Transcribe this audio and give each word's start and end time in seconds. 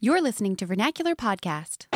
You're 0.00 0.22
listening 0.22 0.54
to 0.56 0.66
Vernacular 0.66 1.16
Podcast. 1.16 1.86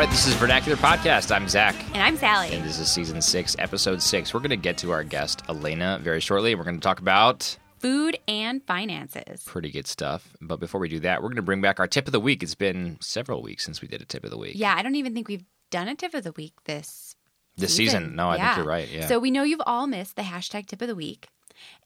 Right, 0.00 0.08
this 0.08 0.26
is 0.26 0.32
Vernacular 0.36 0.78
Podcast. 0.78 1.30
I'm 1.30 1.46
Zach, 1.46 1.74
And 1.92 2.02
I'm 2.02 2.16
Sally. 2.16 2.50
and 2.54 2.64
this 2.64 2.78
is 2.78 2.90
season 2.90 3.20
six, 3.20 3.54
episode 3.58 4.00
six. 4.00 4.32
We're 4.32 4.40
going 4.40 4.48
to 4.48 4.56
get 4.56 4.78
to 4.78 4.92
our 4.92 5.04
guest, 5.04 5.42
Elena, 5.46 6.00
very 6.02 6.20
shortly. 6.20 6.54
We're 6.54 6.64
going 6.64 6.76
to 6.76 6.80
talk 6.80 7.00
about 7.00 7.58
Food 7.80 8.18
and 8.26 8.64
finances. 8.64 9.44
pretty 9.44 9.70
good 9.70 9.86
stuff. 9.86 10.26
But 10.40 10.58
before 10.58 10.80
we 10.80 10.88
do 10.88 11.00
that, 11.00 11.20
we're 11.20 11.28
going 11.28 11.36
to 11.36 11.42
bring 11.42 11.60
back 11.60 11.78
our 11.78 11.86
tip 11.86 12.06
of 12.08 12.12
the 12.12 12.20
week. 12.20 12.42
It's 12.42 12.54
been 12.54 12.96
several 13.02 13.42
weeks 13.42 13.62
since 13.62 13.82
we 13.82 13.88
did 13.88 14.00
a 14.00 14.06
tip 14.06 14.24
of 14.24 14.30
the 14.30 14.38
week. 14.38 14.52
Yeah, 14.54 14.74
I 14.74 14.82
don't 14.82 14.94
even 14.94 15.12
think 15.12 15.28
we've 15.28 15.44
done 15.70 15.86
a 15.86 15.94
tip 15.94 16.14
of 16.14 16.24
the 16.24 16.32
week 16.32 16.54
this 16.64 17.14
This 17.58 17.76
season. 17.76 18.16
No, 18.16 18.30
I 18.30 18.38
think 18.38 18.56
you're 18.56 18.64
right, 18.64 18.90
yeah. 18.90 19.06
So 19.06 19.18
we 19.18 19.30
know 19.30 19.42
you've 19.42 19.60
all 19.66 19.86
missed 19.86 20.16
the 20.16 20.22
hashtag 20.22 20.64
tip 20.64 20.80
of 20.80 20.88
the 20.88 20.94
week. 20.94 21.28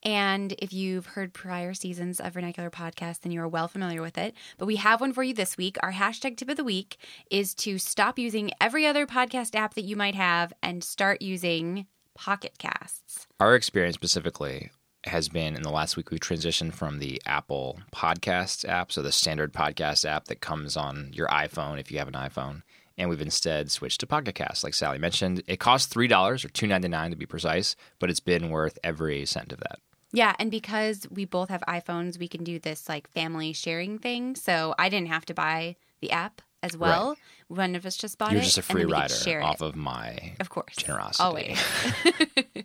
And 0.02 0.52
if 0.58 0.72
you've 0.72 1.06
heard 1.06 1.32
prior 1.32 1.74
seasons 1.74 2.20
of 2.20 2.34
Vernacular 2.34 2.70
Podcast, 2.70 3.20
then 3.20 3.32
you 3.32 3.40
are 3.40 3.48
well 3.48 3.68
familiar 3.68 4.02
with 4.02 4.18
it. 4.18 4.34
But 4.58 4.66
we 4.66 4.76
have 4.76 5.00
one 5.00 5.12
for 5.12 5.22
you 5.22 5.34
this 5.34 5.56
week. 5.56 5.76
Our 5.82 5.92
hashtag 5.92 6.36
tip 6.36 6.48
of 6.48 6.56
the 6.56 6.64
week 6.64 6.96
is 7.30 7.54
to 7.56 7.78
stop 7.78 8.18
using 8.18 8.50
every 8.60 8.86
other 8.86 9.06
podcast 9.06 9.54
app 9.54 9.74
that 9.74 9.84
you 9.84 9.96
might 9.96 10.14
have 10.14 10.52
and 10.62 10.84
start 10.84 11.22
using 11.22 11.86
Pocket 12.14 12.58
Casts. 12.58 13.26
Our 13.40 13.54
experience 13.54 13.96
specifically 13.96 14.70
has 15.06 15.28
been 15.28 15.54
in 15.54 15.62
the 15.62 15.70
last 15.70 15.96
week, 15.96 16.10
we've 16.10 16.20
transitioned 16.20 16.74
from 16.74 16.98
the 16.98 17.20
Apple 17.26 17.80
Podcasts 17.94 18.66
app, 18.66 18.90
so 18.90 19.02
the 19.02 19.12
standard 19.12 19.52
podcast 19.52 20.08
app 20.08 20.26
that 20.26 20.40
comes 20.40 20.76
on 20.76 21.10
your 21.12 21.28
iPhone 21.28 21.78
if 21.78 21.90
you 21.92 21.98
have 21.98 22.08
an 22.08 22.14
iPhone. 22.14 22.62
And 22.96 23.10
we've 23.10 23.20
instead 23.20 23.70
switched 23.72 24.00
to 24.00 24.06
Pocket 24.06 24.34
Cast, 24.36 24.62
like 24.62 24.72
Sally 24.74 24.98
mentioned. 24.98 25.42
It 25.48 25.58
costs 25.58 25.92
$3 25.92 26.44
or 26.44 26.48
two 26.48 26.66
ninety 26.66 26.88
nine 26.88 27.10
to 27.10 27.16
be 27.16 27.26
precise, 27.26 27.74
but 27.98 28.08
it's 28.10 28.20
been 28.20 28.50
worth 28.50 28.78
every 28.84 29.26
cent 29.26 29.52
of 29.52 29.58
that. 29.60 29.80
Yeah, 30.12 30.36
and 30.38 30.48
because 30.48 31.08
we 31.10 31.24
both 31.24 31.48
have 31.48 31.62
iPhones, 31.66 32.20
we 32.20 32.28
can 32.28 32.44
do 32.44 32.60
this 32.60 32.88
like 32.88 33.10
family 33.10 33.52
sharing 33.52 33.98
thing. 33.98 34.36
So 34.36 34.74
I 34.78 34.88
didn't 34.88 35.08
have 35.08 35.26
to 35.26 35.34
buy 35.34 35.74
the 36.00 36.12
app 36.12 36.40
as 36.62 36.76
well. 36.76 37.16
One 37.48 37.74
of 37.74 37.84
us 37.84 37.96
just 37.96 38.16
bought 38.16 38.30
it. 38.30 38.34
You're 38.34 38.42
just 38.44 38.58
a 38.58 38.62
free 38.62 38.82
then 38.82 38.86
we 38.90 38.92
could 38.94 39.26
rider 39.26 39.42
off 39.42 39.60
it. 39.60 39.64
of 39.66 39.74
my 39.76 40.34
Of 40.38 40.50
course. 40.50 40.76
generosity. 40.76 41.22
Always. 41.24 41.60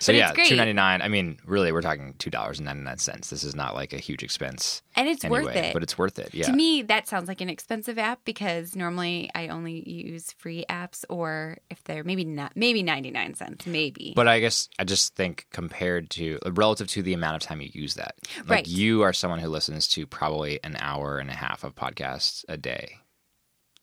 So 0.00 0.12
But 0.12 0.16
yeah, 0.18 0.32
two 0.32 0.56
ninety 0.56 0.72
nine. 0.72 1.00
I 1.00 1.08
mean, 1.08 1.38
really, 1.46 1.70
we're 1.70 1.80
talking 1.82 2.14
two 2.18 2.30
dollars 2.30 2.58
and 2.58 2.66
ninety 2.66 2.82
nine 2.82 2.98
cents. 2.98 3.30
This 3.30 3.44
is 3.44 3.54
not 3.54 3.74
like 3.74 3.92
a 3.92 3.98
huge 3.98 4.22
expense, 4.24 4.82
And 4.96 5.08
it's 5.08 5.24
anyway, 5.24 5.44
worth 5.44 5.56
it. 5.56 5.72
but 5.72 5.82
it's 5.84 5.96
worth 5.96 6.18
it. 6.18 6.34
Yeah, 6.34 6.46
To 6.46 6.52
me, 6.52 6.82
that 6.82 7.06
sounds 7.06 7.28
like 7.28 7.40
an 7.40 7.48
expensive 7.48 7.98
app 7.98 8.18
because 8.24 8.74
normally 8.74 9.30
I 9.34 9.48
only 9.48 9.88
use 9.88 10.32
free 10.32 10.64
apps 10.68 11.04
or 11.08 11.58
if 11.70 11.84
they're 11.84 12.02
maybe 12.02 12.24
not 12.24 12.56
maybe 12.56 12.82
99 12.82 13.34
cents, 13.34 13.64
maybe. 13.66 14.12
But 14.16 14.26
I 14.26 14.40
guess 14.40 14.68
I 14.78 14.84
just 14.84 15.14
think 15.14 15.46
compared 15.52 16.10
to 16.10 16.38
relative 16.50 16.88
to 16.88 17.02
the 17.02 17.12
amount 17.14 17.36
of 17.36 17.42
time 17.42 17.60
you 17.60 17.70
use 17.72 17.94
that, 17.94 18.16
like 18.40 18.48
Right. 18.48 18.66
you 18.66 19.02
are 19.02 19.12
someone 19.12 19.38
who 19.38 19.48
listens 19.48 19.86
to 19.88 20.06
probably 20.06 20.58
an 20.64 20.76
hour 20.80 21.18
and 21.18 21.30
a 21.30 21.34
half 21.34 21.62
of 21.62 21.76
podcasts 21.76 22.44
a 22.48 22.56
day. 22.56 22.96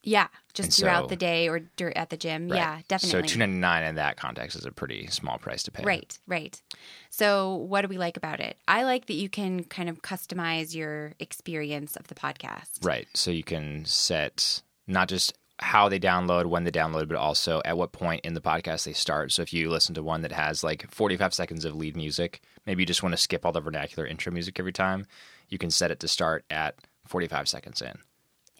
Yeah, 0.03 0.28
just 0.53 0.67
And 0.67 0.73
throughout 0.75 1.03
so- 1.05 1.08
the 1.09 1.16
day 1.16 1.47
or 1.50 1.61
at 1.95 2.09
the 2.09 2.17
gym. 2.17 2.50
Right? 2.50 2.58
Yeah, 2.58 2.81
definitely. 2.88 3.28
So 3.28 3.33
two 3.33 3.39
ninety 3.39 3.58
nine 3.58 3.83
in 3.83 3.95
that 3.95 4.17
context 4.17 4.58
is 4.58 4.66
a 4.66 4.72
pretty 4.72 5.08
small 5.08 5.38
price 5.38 5.64
to 5.64 5.72
pay. 5.72 5.83
Right, 5.83 6.17
right. 6.28 6.62
So, 7.09 7.56
what 7.56 7.81
do 7.81 7.88
we 7.88 7.97
like 7.97 8.18
about 8.18 8.40
it? 8.40 8.57
I 8.68 8.84
like 8.84 9.07
that 9.07 9.16
you 9.16 9.29
can 9.29 9.63
kind 9.63 9.90
of 9.90 10.01
customize 10.01 10.74
your 10.75 11.13
experience 11.19 11.96
of 11.96 12.07
the 12.07 12.16
podcast. 12.16 12.84
Right. 12.84 13.07
So 13.13 13.31
you 13.31 13.44
can 13.44 13.84
set 13.85 14.62
not 14.88 15.09
just 15.09 15.34
how 15.62 15.90
they 15.90 16.00
download, 16.00 16.45
when 16.45 16.63
they 16.63 16.72
download, 16.72 17.09
but 17.09 17.18
also 17.18 17.62
at 17.66 17.78
what 17.78 17.91
point 17.91 18.24
in 18.24 18.34
the 18.34 18.40
podcast 18.41 18.85
they 18.85 18.94
start. 18.94 19.34
So 19.34 19.41
if 19.41 19.51
you 19.51 19.69
listen 19.69 19.94
to 19.95 20.03
one 20.03 20.22
that 20.22 20.31
has 20.31 20.63
like 20.63 20.90
45 20.90 21.34
seconds 21.34 21.66
of 21.66 21.75
lead 21.75 21.97
music, 21.97 22.41
maybe 22.66 22.81
you 22.84 22.85
just 22.88 23.03
want 23.03 23.12
to 23.12 23.18
skip 23.18 23.45
all 23.45 23.51
the 23.51 23.59
vernacular 23.59 24.07
intro 24.07 24.31
music 24.31 24.57
every 24.57 24.72
time, 24.72 25.06
you 25.50 25.57
can 25.57 25.69
set 25.69 25.91
it 25.91 26.00
to 26.00 26.07
start 26.07 26.45
at 26.50 26.75
45 27.07 27.50
seconds 27.50 27.81
in. 27.81 27.97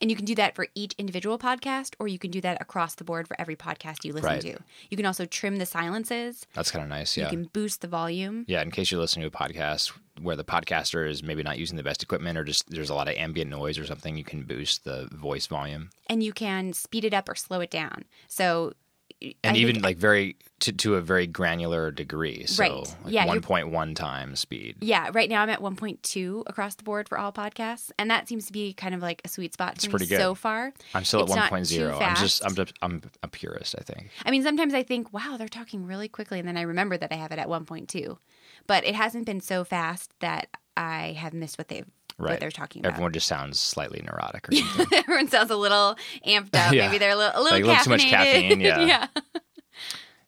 And 0.02 0.10
you 0.10 0.16
can 0.16 0.26
do 0.26 0.36
that 0.36 0.56
for 0.56 0.68
each 0.76 0.94
individual 0.98 1.38
podcast, 1.38 1.96
or 2.00 2.08
you 2.08 2.18
can 2.20 2.32
do 2.32 2.42
that 2.42 2.62
across 2.62 2.96
the 2.96 3.04
board 3.04 3.28
for 3.28 3.40
every 3.40 3.56
podcast 3.56 4.06
you 4.06 4.14
listen 4.14 4.30
Right. 4.30 4.42
to. 4.42 4.58
You 4.90 4.98
can 4.98 5.06
also 5.06 5.26
trim 5.26 5.58
the 5.58 5.66
silences. 5.66 6.46
That's 6.54 6.72
kind 6.72 6.84
of 6.84 6.90
nice. 6.90 7.18
Yeah. 7.18 7.26
You 7.26 7.30
can 7.32 7.44
boost 7.52 7.82
the 7.82 7.88
volume. 7.88 8.46
Yeah. 8.48 8.62
In 8.62 8.72
case 8.72 8.92
you're 8.92 9.00
listening 9.02 9.30
to 9.30 9.36
a 9.36 9.40
podcast 9.40 9.92
where 10.22 10.36
the 10.36 10.44
podcaster 10.44 11.09
is 11.09 11.24
maybe 11.24 11.44
not 11.44 11.58
using 11.59 11.78
the 11.78 11.84
best 11.84 12.04
equipment 12.04 12.38
or 12.38 12.44
just 12.44 12.70
there's 12.70 12.90
a 12.90 12.96
lot 12.96 13.08
of 13.08 13.16
ambient 13.16 13.50
noise 13.50 13.78
or 13.78 13.86
something, 13.86 14.16
you 14.18 14.24
can 14.24 14.44
boost 14.44 14.84
the 14.84 15.08
voice 15.12 15.48
volume. 15.48 15.90
and 16.08 16.24
you 16.24 16.34
can 16.34 16.74
speed 16.74 17.06
it 17.06 17.14
up 17.14 17.28
or 17.30 17.36
slow 17.36 17.59
it 17.62 17.70
down. 17.72 18.04
So, 18.28 18.74
And 19.22 19.35
I 19.44 19.59
even 19.59 19.75
think- 19.75 19.84
like 19.85 19.97
very 19.97 20.38
to, 20.62 20.74
to 20.74 20.96
a 20.96 21.02
very 21.02 21.25
granular 21.25 21.90
degree. 21.90 22.46
So 22.46 22.62
Right. 22.63 22.96
like 23.06 23.13
Yeah, 23.13 23.25
1.1 23.25 23.96
times 23.96 24.41
speed. 24.41 24.75
yeah, 24.81 25.09
right 25.13 25.30
now 25.30 25.41
I'm 25.41 25.50
at 25.50 25.62
1.2 25.62 26.44
across 26.47 26.75
the 26.75 26.84
board 26.84 27.07
for 27.07 27.18
all 27.18 27.31
podcasts, 27.31 27.91
and 27.97 28.12
that 28.12 28.28
seems 28.28 28.46
to 28.47 28.53
be 28.53 28.74
kind 28.74 28.94
of 28.94 29.02
like 29.02 29.22
a 29.24 29.29
sweet 29.29 29.53
spot 29.53 29.81
me 29.81 29.90
pretty 29.90 30.06
good. 30.06 30.19
so 30.19 30.35
far. 30.35 30.74
I'm 30.94 31.06
still 31.06 31.24
It's 31.24 31.31
at 31.31 31.35
not 31.35 31.52
1.0. 31.52 32.02
I'm 32.02 32.16
just 32.18 32.44
I'm 32.46 32.56
just 32.56 32.74
I'm 32.81 33.02
a 33.24 33.28
purist, 33.29 33.75
I 33.79 33.84
think. 33.84 34.09
I 34.25 34.31
mean, 34.31 34.44
sometimes 34.44 34.74
I 34.74 34.84
think, 34.84 35.13
wow, 35.13 35.35
they're 35.38 35.47
talking 35.47 35.85
really 35.85 36.08
quickly, 36.09 36.40
and 36.40 36.47
then 36.47 36.58
I 36.58 36.62
remember 36.63 36.97
that 36.97 37.12
I 37.12 37.16
have 37.16 37.31
it 37.31 37.40
at 37.40 37.47
1.2, 37.47 38.18
but 38.68 38.85
it 38.85 38.96
hasn't 38.96 39.25
been 39.25 39.40
so 39.41 39.63
fast 39.63 40.12
that 40.19 40.50
I 40.75 41.13
have 41.18 41.34
missed 41.34 41.58
what 41.58 41.69
they 41.69 41.84
Right. 42.19 42.31
what 42.31 42.40
they're 42.40 42.52
talking 42.52 42.81
about. 42.81 42.91
Everyone 42.94 43.13
just 43.13 43.28
sounds 43.28 43.59
slightly 43.59 44.02
neurotic 44.06 44.47
or 44.50 44.56
something. 44.56 44.88
Everyone 45.00 45.28
sounds 45.28 45.52
a 45.52 45.56
little 45.56 45.96
amped 46.28 46.56
up. 46.56 46.74
Yeah. 46.74 46.88
Maybe 46.88 46.97
they're 46.97 47.12
a 47.12 47.16
little, 47.16 47.40
a 47.40 47.41
little 47.41 47.57
Like 47.57 47.63
a 47.63 47.68
little 47.68 47.84
too 47.84 47.90
much 47.91 48.06
caffeinated. 48.06 48.12
caffeine, 48.50 48.62
yeah. 48.62 48.80
yeah. 48.85 49.07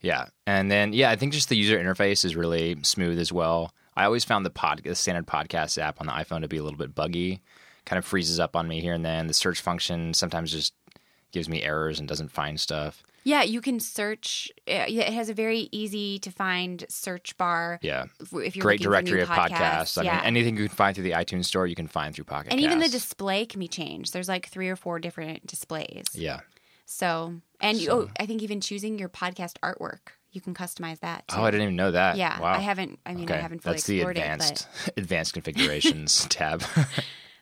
yeah. 0.02 0.26
And 0.48 0.72
then 0.72 0.94
yeah, 0.94 1.10
I 1.12 1.16
think 1.16 1.34
just 1.34 1.50
the 1.50 1.56
user 1.58 1.78
interface 1.78 2.24
is 2.26 2.36
really 2.36 2.78
smooth 2.84 3.20
as 3.20 3.32
well. 3.32 3.74
I 3.96 4.06
always 4.06 4.24
found 4.24 4.46
the 4.46 4.50
pod 4.50 4.82
the 4.84 4.96
standard 4.96 5.28
podcast 5.28 5.78
app 5.78 6.00
on 6.00 6.08
the 6.08 6.14
iPhone 6.14 6.42
to 6.42 6.48
be 6.48 6.58
a 6.58 6.64
little 6.64 6.80
bit 6.80 6.96
buggy. 6.96 7.42
Kind 7.86 7.98
of 7.98 8.06
freezes 8.06 8.40
up 8.40 8.56
on 8.56 8.68
me 8.68 8.80
here 8.80 8.94
and 8.94 9.04
then. 9.06 9.28
The 9.28 9.34
search 9.34 9.60
function 9.60 10.14
sometimes 10.14 10.52
just 10.52 10.74
gives 11.32 11.50
me 11.50 11.64
errors 11.64 12.00
and 12.00 12.08
doesn't 12.08 12.32
find 12.32 12.60
stuff. 12.60 13.04
Yeah, 13.24 13.44
you 13.44 13.62
can 13.62 13.80
search. 13.80 14.52
uh, 14.68 14.86
It 14.88 15.14
has 15.14 15.30
a 15.30 15.34
very 15.34 15.70
easy 15.72 16.18
to 16.20 16.32
find 16.32 16.84
search 16.90 17.38
bar. 17.38 17.80
Yeah. 17.82 18.06
If 18.34 18.56
you're 18.56 18.64
Great 18.64 18.82
directory 18.82 19.22
of 19.22 19.30
podcasts. 19.30 19.98
I 19.98 20.04
yeah. 20.04 20.16
mean, 20.18 20.26
anything 20.26 20.58
you 20.58 20.68
can 20.68 20.76
find 20.76 20.96
through 20.96 21.04
the 21.04 21.12
iTunes 21.12 21.46
store, 21.46 21.68
you 21.68 21.76
can 21.76 21.88
find 21.88 22.16
through 22.16 22.26
Pocket 22.26 22.52
and 22.52 22.60
even 22.62 22.80
the 22.80 22.90
display 22.90 23.46
can 23.46 23.60
be 23.60 23.68
changed. 23.68 24.14
There's 24.14 24.28
like 24.30 24.48
three 24.48 24.70
or 24.70 24.76
four 24.76 25.00
different 25.00 25.46
displays. 25.46 26.06
Yeah. 26.14 26.40
So, 26.86 27.36
and 27.60 27.78
you, 27.80 27.90
oh, 27.92 28.10
I 28.20 28.26
think 28.26 28.42
even 28.42 28.60
choosing 28.60 28.98
your 29.00 29.08
podcast 29.10 29.54
artwork, 29.64 30.00
you 30.32 30.42
can 30.42 30.54
customize 30.54 31.00
that. 31.02 31.28
Too. 31.28 31.38
Oh, 31.38 31.44
I 31.44 31.52
didn't 31.52 31.64
even 31.64 31.76
know 31.76 31.92
that. 31.92 32.18
Yeah, 32.18 32.40
Wow. 32.40 32.54
I 32.54 32.58
haven't. 32.60 33.00
I 33.06 33.14
mean, 33.14 33.32
I 33.32 33.36
haven't 33.38 33.60
fully 33.64 33.76
That's 33.76 33.86
the 33.88 34.02
advanced 34.02 34.68
it. 34.88 34.94
advanced 34.98 35.34
configurations 35.36 36.26
tab. 36.30 36.64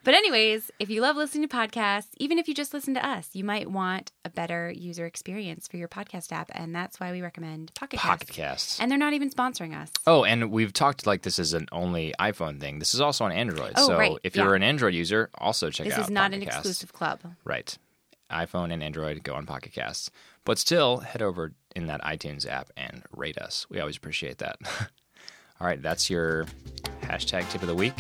But, 0.03 0.13
anyways, 0.13 0.71
if 0.79 0.89
you 0.89 1.01
love 1.01 1.17
listening 1.17 1.47
to 1.47 1.53
podcasts, 1.55 2.07
even 2.17 2.39
if 2.39 2.47
you 2.47 2.53
just 2.53 2.73
listen 2.73 2.93
to 2.93 3.05
us, 3.05 3.29
you 3.33 3.43
might 3.43 3.69
want 3.69 4.11
a 4.23 4.29
better 4.29 4.71
user 4.71 5.05
experience 5.05 5.67
for 5.67 5.75
your 5.77 5.89
podcast 5.89 6.31
app, 6.31 6.49
and 6.53 6.73
that's 6.73 6.99
why 6.99 7.11
we 7.11 7.21
recommend 7.21 7.73
Pocket, 7.75 7.99
Pocket 7.99 8.27
Casts. 8.29 8.35
Casts. 8.38 8.79
And 8.79 8.89
they're 8.89 8.97
not 8.97 9.13
even 9.13 9.29
sponsoring 9.29 9.75
us. 9.79 9.91
Oh, 10.07 10.23
and 10.23 10.51
we've 10.51 10.71
talked 10.71 11.05
like 11.05 11.23
this 11.23 11.38
is 11.38 11.53
an 11.53 11.67
only 11.73 12.13
iPhone 12.19 12.59
thing. 12.61 12.79
This 12.79 12.93
is 12.93 13.01
also 13.01 13.25
on 13.25 13.33
Android. 13.33 13.73
Oh, 13.75 13.88
so 13.88 13.97
right, 13.97 14.17
if 14.23 14.35
you're 14.38 14.55
an 14.55 14.63
Android 14.63 14.93
user, 14.93 15.29
also 15.38 15.69
check 15.69 15.85
this 15.85 15.93
out 15.93 15.97
This 15.97 16.07
is 16.07 16.11
not 16.11 16.31
Pocket 16.31 16.35
an 16.38 16.45
Casts. 16.45 16.57
exclusive 16.59 16.93
club. 16.93 17.19
Right. 17.43 17.77
iPhone 18.31 18.71
and 18.71 18.81
Android 18.81 19.21
go 19.24 19.33
on 19.35 19.45
Pocket 19.45 19.74
Casts. 19.74 20.09
But 20.45 20.57
still, 20.57 21.00
head 21.00 21.21
over 21.21 21.51
in 21.75 21.88
that 21.88 22.01
iTunes 22.03 22.47
app 22.50 22.71
and 22.77 23.03
rate 23.15 23.38
us. 23.38 23.68
We 23.69 23.79
always 23.81 23.97
appreciate 23.97 24.38
that. 24.38 24.57
All 25.59 25.68
right, 25.68 25.81
that's 25.81 26.09
your 26.09 26.45
hashtag 27.01 27.50
tip 27.51 27.62
of 27.62 27.68
the 27.68 27.75
week. 27.75 27.95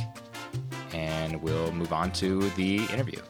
And 0.93 1.41
we'll 1.41 1.71
move 1.71 1.93
on 1.93 2.11
to 2.13 2.49
the 2.51 2.85
interview. 2.85 3.21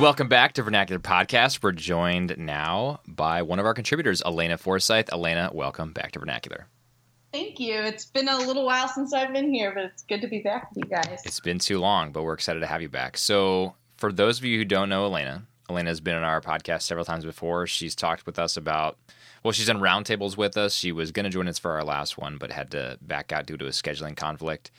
Welcome 0.00 0.28
back 0.28 0.52
to 0.54 0.62
Vernacular 0.62 0.98
Podcast. 0.98 1.62
We're 1.62 1.72
joined 1.72 2.36
now 2.36 3.00
by 3.08 3.40
one 3.40 3.58
of 3.58 3.64
our 3.64 3.72
contributors, 3.72 4.20
Elena 4.26 4.58
Forsyth. 4.58 5.10
Elena, 5.10 5.50
welcome 5.54 5.92
back 5.92 6.12
to 6.12 6.18
Vernacular. 6.18 6.66
Thank 7.32 7.58
you. 7.58 7.74
It's 7.80 8.04
been 8.04 8.28
a 8.28 8.36
little 8.36 8.66
while 8.66 8.86
since 8.86 9.14
I've 9.14 9.32
been 9.32 9.52
here, 9.52 9.72
but 9.74 9.84
it's 9.84 10.02
good 10.02 10.20
to 10.20 10.28
be 10.28 10.40
back 10.40 10.68
with 10.74 10.84
you 10.84 10.90
guys. 10.90 11.22
It's 11.24 11.40
been 11.40 11.58
too 11.58 11.78
long, 11.78 12.12
but 12.12 12.22
we're 12.22 12.34
excited 12.34 12.60
to 12.60 12.66
have 12.66 12.82
you 12.82 12.88
back. 12.90 13.16
So, 13.16 13.76
for 13.96 14.12
those 14.12 14.38
of 14.38 14.44
you 14.44 14.58
who 14.58 14.64
don't 14.64 14.90
know 14.90 15.06
Elena, 15.06 15.46
Elena's 15.70 16.00
been 16.00 16.14
on 16.14 16.22
our 16.24 16.40
podcast 16.40 16.82
several 16.82 17.04
times 17.04 17.24
before. 17.24 17.66
She's 17.66 17.94
talked 17.94 18.26
with 18.26 18.38
us 18.38 18.56
about, 18.56 18.98
well, 19.42 19.52
she's 19.52 19.66
done 19.66 19.80
roundtables 19.80 20.36
with 20.36 20.56
us. 20.56 20.74
She 20.74 20.92
was 20.92 21.10
going 21.12 21.24
to 21.24 21.30
join 21.30 21.48
us 21.48 21.58
for 21.58 21.72
our 21.72 21.84
last 21.84 22.18
one, 22.18 22.36
but 22.36 22.50
had 22.50 22.70
to 22.72 22.98
back 23.00 23.32
out 23.32 23.46
due 23.46 23.56
to 23.56 23.66
a 23.66 23.70
scheduling 23.70 24.16
conflict. 24.16 24.70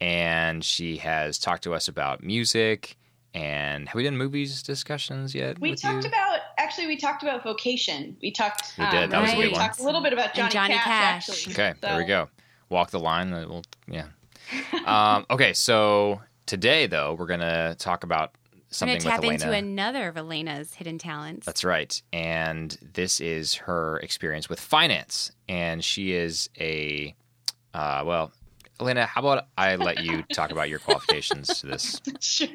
And 0.00 0.64
she 0.64 0.96
has 0.98 1.38
talked 1.38 1.62
to 1.64 1.74
us 1.74 1.88
about 1.88 2.22
music. 2.22 2.96
And 3.34 3.88
have 3.88 3.94
we 3.94 4.02
done 4.02 4.16
movies 4.16 4.62
discussions 4.62 5.34
yet? 5.34 5.60
We 5.60 5.70
with 5.70 5.82
talked 5.82 6.04
you? 6.04 6.08
about 6.08 6.40
actually 6.58 6.86
we 6.88 6.96
talked 6.96 7.22
about 7.22 7.44
vocation. 7.44 8.16
We 8.20 8.32
talked. 8.32 8.74
We 8.78 8.84
did. 8.90 9.10
That 9.10 9.22
was 9.22 9.32
a 9.32 9.36
good 9.36 9.52
one. 9.52 9.60
talked 9.60 9.78
a 9.78 9.84
little 9.84 10.02
bit 10.02 10.12
about 10.12 10.34
Johnny, 10.34 10.50
Johnny 10.52 10.74
Cash, 10.74 10.84
Cash. 10.84 11.28
actually. 11.28 11.52
Okay, 11.52 11.74
there 11.80 11.96
we 11.98 12.04
go. 12.06 12.28
Walk 12.70 12.90
the 12.90 12.98
line. 12.98 13.32
uh, 13.32 13.46
We'll, 13.48 13.62
yeah. 13.88 14.06
um, 14.84 15.26
okay, 15.30 15.52
so 15.52 16.20
today 16.46 16.86
though 16.88 17.14
we're 17.14 17.26
gonna 17.26 17.76
talk 17.78 18.02
about 18.02 18.32
We're 18.34 18.39
something 18.70 18.94
going 18.94 19.00
to 19.00 19.08
tap 19.08 19.18
Elena. 19.20 19.34
into 19.34 19.52
another 19.52 20.08
of 20.08 20.16
Elena's 20.16 20.74
hidden 20.74 20.98
talents. 20.98 21.46
That's 21.46 21.64
right, 21.64 22.00
and 22.12 22.76
this 22.80 23.20
is 23.20 23.54
her 23.54 23.98
experience 23.98 24.48
with 24.48 24.60
finance, 24.60 25.32
and 25.48 25.84
she 25.84 26.12
is 26.12 26.48
a 26.58 27.14
uh, 27.74 28.02
well. 28.04 28.32
Elena, 28.80 29.04
how 29.04 29.20
about 29.20 29.46
I 29.58 29.76
let 29.76 30.02
you 30.02 30.22
talk 30.32 30.52
about 30.52 30.70
your 30.70 30.78
qualifications 30.78 31.60
to 31.60 31.66
this? 31.66 32.00
Sure. 32.20 32.48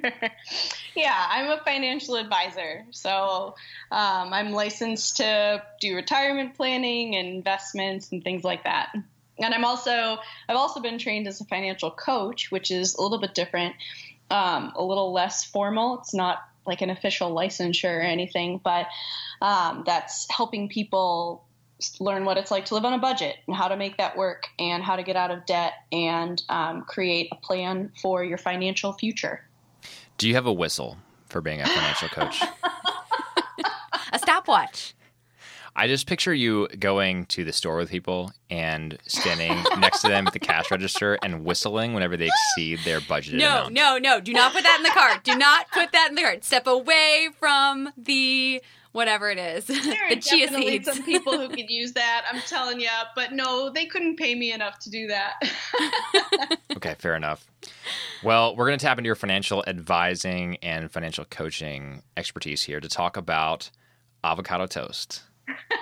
Yeah, 0.96 1.28
I'm 1.30 1.52
a 1.52 1.64
financial 1.64 2.16
advisor. 2.16 2.84
So 2.90 3.54
um, 3.92 4.34
I'm 4.34 4.52
licensed 4.52 5.18
to 5.18 5.62
do 5.80 5.96
retirement 5.96 6.56
planning 6.56 7.16
and 7.16 7.28
investments 7.28 8.12
and 8.12 8.24
things 8.24 8.44
like 8.44 8.64
that. 8.64 8.92
And 9.38 9.54
I'm 9.54 9.66
also 9.66 10.18
I've 10.48 10.56
also 10.56 10.80
been 10.80 10.98
trained 10.98 11.28
as 11.28 11.42
a 11.42 11.46
financial 11.46 11.92
coach, 11.92 12.52
which 12.52 12.72
is 12.72 12.96
a 12.96 13.02
little 13.02 13.20
bit 13.20 13.36
different, 13.36 13.76
um, 14.30 14.74
a 14.76 14.84
little 14.84 15.14
less 15.14 15.44
formal. 15.44 16.00
It's 16.00 16.14
not 16.14 16.40
like 16.66 16.82
an 16.82 16.90
official 16.90 17.34
licensure 17.34 17.98
or 17.98 18.02
anything, 18.02 18.60
but 18.64 18.88
um, 19.42 19.84
that's 19.86 20.28
helping 20.32 20.68
people 20.70 21.44
learn 22.00 22.26
what 22.26 22.38
it's 22.38 22.52
like 22.52 22.66
to 22.66 22.74
live 22.74 22.86
on 22.86 22.94
a 22.94 22.98
budget 22.98 23.36
and 23.48 23.56
how 23.56 23.68
to 23.68 23.76
make 23.76 23.98
that 23.98 24.16
work 24.18 24.48
and 24.58 24.82
how 24.82 24.96
to 24.96 25.04
get 25.04 25.16
out 25.16 25.30
of 25.30 25.46
debt 25.46 25.74
and 25.92 26.42
um, 26.50 26.84
create 26.84 27.28
a 27.32 27.36
plan 27.36 27.92
for 28.02 28.24
your 28.24 28.38
financial 28.38 28.94
future. 28.94 29.46
Do 30.18 30.28
you 30.28 30.36
have 30.36 30.46
a 30.46 30.54
whistle 30.54 30.98
for 31.28 31.42
being 31.42 31.62
a 31.62 31.66
financial 31.66 32.08
coach? 32.08 32.42
A 34.14 34.20
stopwatch. 34.20 34.95
I 35.78 35.88
just 35.88 36.08
picture 36.08 36.34
you 36.34 36.68
going 36.80 37.26
to 37.28 37.44
the 37.44 37.52
store 37.52 37.76
with 37.78 37.90
people 37.90 38.32
and 38.50 38.98
standing 39.08 39.52
next 39.80 40.02
to 40.02 40.08
them 40.08 40.26
at 40.26 40.32
the 40.34 40.40
cash 40.40 40.72
register 40.72 41.18
and 41.22 41.44
whistling 41.44 41.94
whenever 41.94 42.16
they 42.16 42.28
exceed 42.28 42.80
their 42.86 43.02
budgeted 43.02 43.40
No, 43.40 43.50
amount. 43.68 43.74
no, 43.74 43.98
no. 43.98 44.22
Do 44.22 44.32
not 44.32 44.54
put 44.54 44.64
that 44.64 44.78
in 44.78 44.84
the 44.84 44.90
cart. 44.90 45.24
Do 45.24 45.36
not 45.36 45.70
put 45.72 45.92
that 45.92 46.10
in 46.10 46.16
the 46.16 46.22
cart. 46.22 46.44
Step 46.46 46.66
away 46.68 47.28
from 47.38 47.90
the 47.98 48.62
whatever 48.94 49.30
it 49.30 49.38
is. 49.38 49.66
There 49.66 49.78
are 49.78 50.10
the 50.16 50.22
chia 50.22 50.46
definitely 50.46 50.78
seeds. 50.84 50.88
some 50.94 51.04
people 51.04 51.38
who 51.38 51.50
could 51.56 51.70
use 51.70 51.92
that. 51.92 52.24
I'm 52.32 52.40
telling 52.48 52.80
you, 52.80 52.88
but 53.14 53.34
no, 53.34 53.70
they 53.70 53.86
couldn't 53.86 54.16
pay 54.16 54.34
me 54.34 54.54
enough 54.54 54.80
to 54.80 54.90
do 54.90 55.08
that. 55.08 55.34
Okay, 56.78 56.96
fair 57.00 57.16
enough. 57.16 57.46
Well, 58.24 58.56
we're 58.56 58.68
going 58.68 58.80
to 58.80 58.86
tap 58.86 58.98
into 58.98 59.08
your 59.08 59.16
financial 59.16 59.62
advising 59.68 60.56
and 60.64 60.90
financial 60.90 61.26
coaching 61.26 62.04
expertise 62.16 62.64
here 62.64 62.80
to 62.80 62.88
talk 62.88 63.18
about 63.18 63.70
avocado 64.24 64.66
toast 64.68 65.24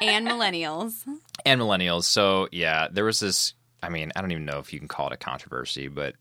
and 0.01 0.27
millennials. 0.27 1.03
and 1.45 1.61
millennials. 1.61 2.03
So, 2.03 2.47
yeah, 2.51 2.87
there 2.91 3.05
was 3.05 3.19
this. 3.19 3.53
I 3.81 3.89
mean, 3.89 4.11
I 4.15 4.21
don't 4.21 4.31
even 4.31 4.45
know 4.45 4.59
if 4.59 4.71
you 4.71 4.79
can 4.79 4.87
call 4.87 5.07
it 5.07 5.13
a 5.13 5.17
controversy, 5.17 5.87
but 5.89 6.15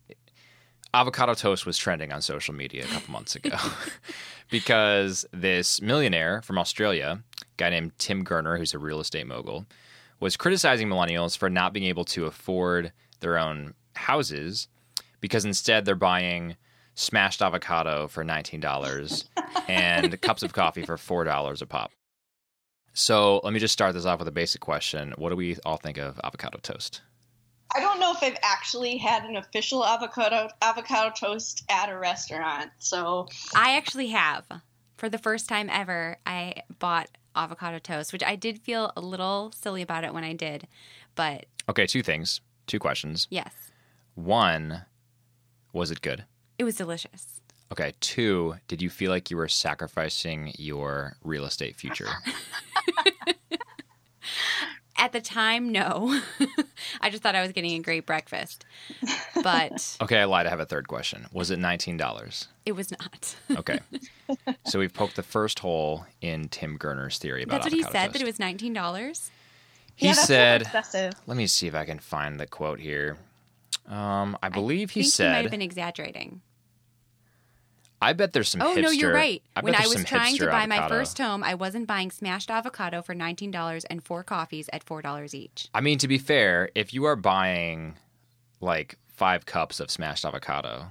avocado 0.95 1.35
toast 1.35 1.65
was 1.65 1.79
trending 1.79 2.13
on 2.13 2.21
social 2.21 2.55
media 2.55 2.85
a 2.85 2.89
couple 2.89 3.13
months 3.13 3.35
ago 3.35 3.57
because 4.51 5.25
this 5.33 5.81
millionaire 5.81 6.43
from 6.43 6.59
Australia, 6.59 7.23
a 7.41 7.45
guy 7.57 7.71
named 7.71 7.93
Tim 7.99 8.25
Gurner, 8.25 8.59
who's 8.59 8.75
a 8.75 8.79
real 8.79 9.01
estate 9.01 9.27
mogul, 9.27 9.65
was 10.21 10.37
criticizing 10.37 10.89
millennials 10.89 11.37
for 11.37 11.49
not 11.49 11.73
being 11.73 11.87
able 11.87 12.05
to 12.07 12.27
afford 12.27 12.93
their 13.21 13.39
own 13.39 13.75
houses 13.95 14.69
because 15.21 15.45
instead 15.45 15.85
they're 15.85 15.95
buying 15.95 16.57
smashed 16.95 17.41
avocado 17.41 18.07
for 18.07 18.25
$19 18.25 19.25
and 19.69 20.21
cups 20.21 20.43
of 20.43 20.53
coffee 20.53 20.85
for 20.85 20.97
$4 20.97 21.63
a 21.63 21.67
pop. 21.67 21.91
So 22.95 23.41
let 23.43 23.53
me 23.53 23.59
just 23.61 23.73
start 23.73 23.95
this 23.95 24.05
off 24.05 24.19
with 24.19 24.29
a 24.29 24.33
basic 24.33 24.61
question. 24.61 25.15
What 25.17 25.31
do 25.31 25.37
we 25.37 25.57
all 25.65 25.77
think 25.79 25.99
of 25.99 26.21
avocado 26.23 26.59
toast? 26.63 27.03
I 27.75 27.81
don't 27.81 27.99
know 27.99 28.13
if 28.13 28.23
I've 28.23 28.37
actually 28.43 28.99
had 28.99 29.25
an 29.25 29.37
official 29.37 29.85
avocado 29.85 30.49
avocado 30.61 31.11
toast 31.19 31.65
at 31.71 31.89
a 31.89 31.97
restaurant. 31.99 32.71
So 32.79 33.29
I 33.55 33.77
actually 33.77 34.09
have. 34.09 34.45
For 34.99 35.09
the 35.09 35.19
first 35.19 35.49
time 35.49 35.71
ever, 35.71 36.19
I 36.27 36.63
bought 36.79 37.09
avocado 37.35 37.79
toast, 37.79 38.13
which 38.13 38.23
I 38.23 38.37
did 38.37 38.59
feel 38.61 38.93
a 38.95 39.01
little 39.01 39.53
silly 39.55 39.81
about 39.81 40.05
it 40.05 40.13
when 40.13 40.23
I 40.23 40.35
did. 40.35 40.69
But 41.15 41.47
Okay, 41.69 41.87
two 41.87 42.03
things, 42.03 42.41
two 42.67 42.79
questions. 42.79 43.27
yes, 43.31 43.53
One, 44.15 44.85
was 45.73 45.91
it 45.91 46.03
good? 46.03 46.25
it 46.59 46.65
was 46.65 46.77
delicious. 46.77 47.41
Okay, 47.73 47.95
two, 48.01 48.57
did 48.69 48.83
you 48.83 48.91
feel 48.91 49.11
like 49.11 49.31
you 49.31 49.37
were 49.39 49.49
sacrificing 49.49 50.53
your 50.59 51.17
real 51.25 51.47
estate 51.47 51.75
future? 51.75 52.07
At 54.97 55.11
the 55.13 55.21
time, 55.21 55.73
no. 55.73 56.21
I 57.01 57.11
just 57.11 57.25
thought 57.25 57.35
I 57.35 57.43
was 57.43 57.51
getting 57.51 57.73
a 57.73 57.81
great 57.81 58.07
breakfast. 58.07 58.65
But 59.43 59.97
Okay, 60.03 60.19
I 60.19 60.25
lied. 60.27 60.47
I 60.47 60.51
have 60.51 60.61
a 60.61 60.65
third 60.67 60.87
question. 60.87 61.27
Was 61.33 61.51
it 61.51 61.59
$19? 61.59 62.47
it 62.67 62.73
was 62.73 62.91
not. 62.93 63.35
Okay. 63.59 63.81
so 64.65 64.79
we've 64.79 64.95
poked 64.95 65.17
the 65.17 65.23
first 65.25 65.59
hole 65.59 66.07
in 66.21 66.49
Tim 66.49 66.79
Gurner's 66.79 67.19
theory 67.19 67.43
about 67.43 67.63
That's 67.63 67.67
what 67.67 67.73
he 67.73 67.81
avocado 67.81 67.99
said, 67.99 68.07
toast. 68.07 68.13
that 68.13 68.23
it 68.23 68.71
was 68.71 68.75
$19. 68.75 69.31
He 69.97 70.07
yeah, 70.07 70.13
that's 70.15 70.27
said, 70.27 70.63
excessive. 70.63 71.15
let 71.27 71.37
me 71.37 71.47
see 71.49 71.67
if 71.67 71.75
I 71.75 71.85
can 71.85 71.99
find 71.99 72.39
the 72.39 72.47
quote 72.47 72.79
here. 72.79 73.17
Um, 73.89 74.39
I 74.43 74.49
believe 74.51 74.91
he 74.93 75.01
I 75.01 75.03
think 75.03 75.15
he 75.17 75.23
might 75.25 75.33
said, 75.35 75.43
have 75.43 75.51
been 75.51 75.63
exaggerating. 75.63 76.41
I 78.03 78.13
bet 78.13 78.33
there's 78.33 78.49
some 78.49 78.61
Oh 78.61 78.75
hipster. 78.75 78.83
no, 78.83 78.91
you're 78.91 79.15
right. 79.15 79.43
I 79.57 79.61
when 79.61 79.75
I 79.75 79.87
was 79.87 80.05
trying 80.05 80.37
to 80.39 80.47
buy 80.49 80.67
my 80.67 80.89
first 80.89 81.17
home, 81.19 81.43
I 81.45 81.55
wasn't 81.55 81.87
buying 81.87 82.11
smashed 82.11 82.51
avocado 82.51 83.01
for 83.01 83.15
nineteen 83.15 83.51
dollars 83.51 83.85
and 83.87 84.03
four 84.03 84.25
coffees 84.25 84.69
at 84.73 84.83
four 84.83 85.01
dollars 85.03 85.35
each. 85.35 85.69
I 85.73 85.81
mean, 85.81 85.99
to 85.99 86.09
be 86.09 86.19
fair, 86.19 86.69
if 86.75 86.93
you 86.93 87.05
are 87.05 87.17
buying 87.17 87.97
like 88.61 88.99
five 89.09 89.47
cups 89.47 89.81
of 89.81 89.91
smashed 89.91 90.25
avocado, 90.25 90.89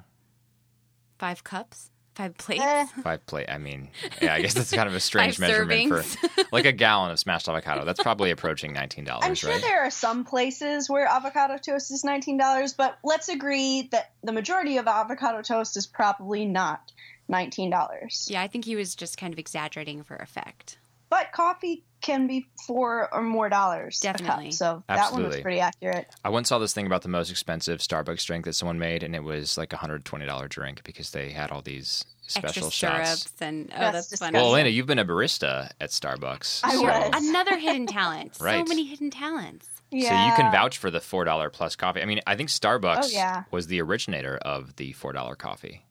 Five 1.19 1.43
cups, 1.43 1.90
five 2.15 2.37
plates. 2.37 2.63
Eh, 2.63 2.85
five 3.03 3.25
plate, 3.25 3.49
I 3.49 3.57
mean, 3.57 3.89
yeah, 4.21 4.33
I 4.33 4.41
guess 4.41 4.53
that's 4.53 4.71
kind 4.71 4.87
of 4.87 4.95
a 4.95 4.99
strange 5.11 5.39
measurement 5.39 5.91
servings. 5.91 6.15
for 6.15 6.45
like 6.51 6.65
a 6.65 6.71
gallon 6.71 7.11
of 7.11 7.19
smashed 7.19 7.47
avocado. 7.47 7.85
That's 7.85 8.01
probably 8.01 8.31
approaching 8.31 8.73
nineteen 8.73 9.03
dollars, 9.05 9.25
I'm 9.25 9.35
sure 9.35 9.51
right? 9.51 9.61
there 9.61 9.81
are 9.83 9.91
some 9.91 10.25
places 10.25 10.89
where 10.89 11.05
avocado 11.05 11.57
toast 11.57 11.91
is 11.91 12.03
$19, 12.03 12.75
but 12.77 12.97
let's 13.03 13.29
agree 13.29 13.89
that 13.91 14.11
the 14.23 14.31
majority 14.31 14.77
of 14.77 14.87
avocado 14.87 15.41
toast 15.41 15.77
is 15.77 15.87
probably 15.87 16.45
not 16.45 16.91
$19. 17.31 18.29
Yeah, 18.29 18.41
I 18.41 18.47
think 18.47 18.65
he 18.65 18.75
was 18.75 18.95
just 18.95 19.17
kind 19.17 19.33
of 19.33 19.39
exaggerating 19.39 20.03
for 20.03 20.15
effect. 20.17 20.77
But 21.09 21.31
coffee 21.31 21.83
can 22.01 22.27
be 22.27 22.47
four 22.67 23.13
or 23.13 23.21
more 23.21 23.49
dollars 23.49 23.99
a 24.01 24.03
Definitely. 24.03 24.45
cup, 24.45 24.53
so 24.53 24.83
that 24.87 25.11
one 25.11 25.23
was 25.27 25.39
pretty 25.39 25.59
accurate. 25.59 26.07
I 26.23 26.29
once 26.29 26.49
saw 26.49 26.59
this 26.59 26.73
thing 26.73 26.85
about 26.85 27.01
the 27.03 27.09
most 27.09 27.29
expensive 27.31 27.79
Starbucks 27.79 28.25
drink 28.25 28.45
that 28.45 28.53
someone 28.53 28.79
made, 28.79 29.03
and 29.03 29.15
it 29.15 29.23
was 29.23 29.57
like 29.57 29.73
a 29.73 29.77
hundred 29.77 30.05
twenty 30.05 30.25
dollar 30.25 30.47
drink 30.47 30.83
because 30.83 31.11
they 31.11 31.29
had 31.31 31.51
all 31.51 31.61
these 31.61 32.05
special 32.27 32.47
Extra 32.67 32.71
shots. 32.71 33.07
syrups 33.21 33.33
and 33.41 33.69
oh, 33.75 33.79
That's 33.79 34.07
that's, 34.09 34.19
funny. 34.19 34.37
Well, 34.37 34.47
Elena, 34.53 34.69
you've 34.69 34.87
been 34.87 34.99
a 34.99 35.05
barista 35.05 35.69
at 35.81 35.89
Starbucks, 35.89 36.61
I 36.63 36.75
so, 36.75 36.81
was. 36.83 37.11
Another 37.29 37.57
hidden 37.57 37.87
talent. 37.87 38.37
Right. 38.39 38.65
So 38.65 38.69
many 38.69 38.85
hidden 38.85 39.09
talents. 39.11 39.67
so 39.91 39.97
you 39.97 40.07
can 40.07 40.51
vouch 40.51 40.77
for 40.77 40.89
the 40.89 41.01
four 41.01 41.25
dollar 41.25 41.49
plus 41.49 41.75
coffee. 41.75 42.01
I 42.01 42.05
mean, 42.05 42.21
I 42.25 42.35
think 42.35 42.49
Starbucks 42.49 43.03
Oh, 43.03 43.07
yeah. 43.11 43.43
was 43.51 43.67
the 43.67 43.81
originator 43.81 44.37
of 44.37 44.75
the 44.77 44.93
four 44.93 45.11
dollar 45.11 45.35
coffee. 45.35 45.83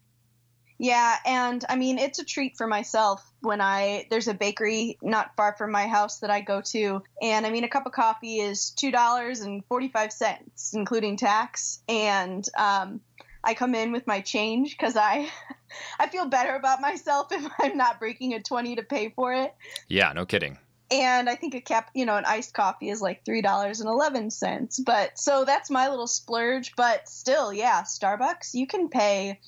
Yeah, 0.82 1.14
and 1.26 1.62
I 1.68 1.76
mean 1.76 1.98
it's 1.98 2.20
a 2.20 2.24
treat 2.24 2.56
for 2.56 2.66
myself 2.66 3.22
when 3.40 3.60
I 3.60 4.06
there's 4.08 4.28
a 4.28 4.34
bakery 4.34 4.96
not 5.02 5.36
far 5.36 5.54
from 5.58 5.72
my 5.72 5.86
house 5.86 6.20
that 6.20 6.30
I 6.30 6.40
go 6.40 6.62
to, 6.72 7.02
and 7.20 7.44
I 7.44 7.50
mean 7.50 7.64
a 7.64 7.68
cup 7.68 7.84
of 7.84 7.92
coffee 7.92 8.38
is 8.38 8.70
two 8.70 8.90
dollars 8.90 9.40
and 9.40 9.62
forty 9.66 9.88
five 9.88 10.10
cents, 10.10 10.72
including 10.72 11.18
tax, 11.18 11.82
and 11.86 12.48
um, 12.56 13.02
I 13.44 13.52
come 13.52 13.74
in 13.74 13.92
with 13.92 14.06
my 14.06 14.22
change 14.22 14.74
because 14.74 14.96
I 14.96 15.28
I 16.00 16.08
feel 16.08 16.24
better 16.24 16.54
about 16.54 16.80
myself 16.80 17.28
if 17.30 17.46
I'm 17.58 17.76
not 17.76 18.00
breaking 18.00 18.32
a 18.32 18.40
twenty 18.40 18.76
to 18.76 18.82
pay 18.82 19.10
for 19.10 19.34
it. 19.34 19.54
Yeah, 19.86 20.10
no 20.14 20.24
kidding. 20.24 20.56
And 20.90 21.28
I 21.28 21.36
think 21.36 21.54
a 21.54 21.60
cap, 21.60 21.90
you 21.94 22.06
know, 22.06 22.16
an 22.16 22.24
iced 22.24 22.54
coffee 22.54 22.88
is 22.88 23.02
like 23.02 23.26
three 23.26 23.42
dollars 23.42 23.80
and 23.80 23.88
eleven 23.90 24.30
cents. 24.30 24.80
But 24.80 25.18
so 25.18 25.44
that's 25.44 25.68
my 25.68 25.90
little 25.90 26.06
splurge. 26.06 26.72
But 26.74 27.06
still, 27.06 27.52
yeah, 27.52 27.82
Starbucks, 27.82 28.54
you 28.54 28.66
can 28.66 28.88
pay, 28.88 29.40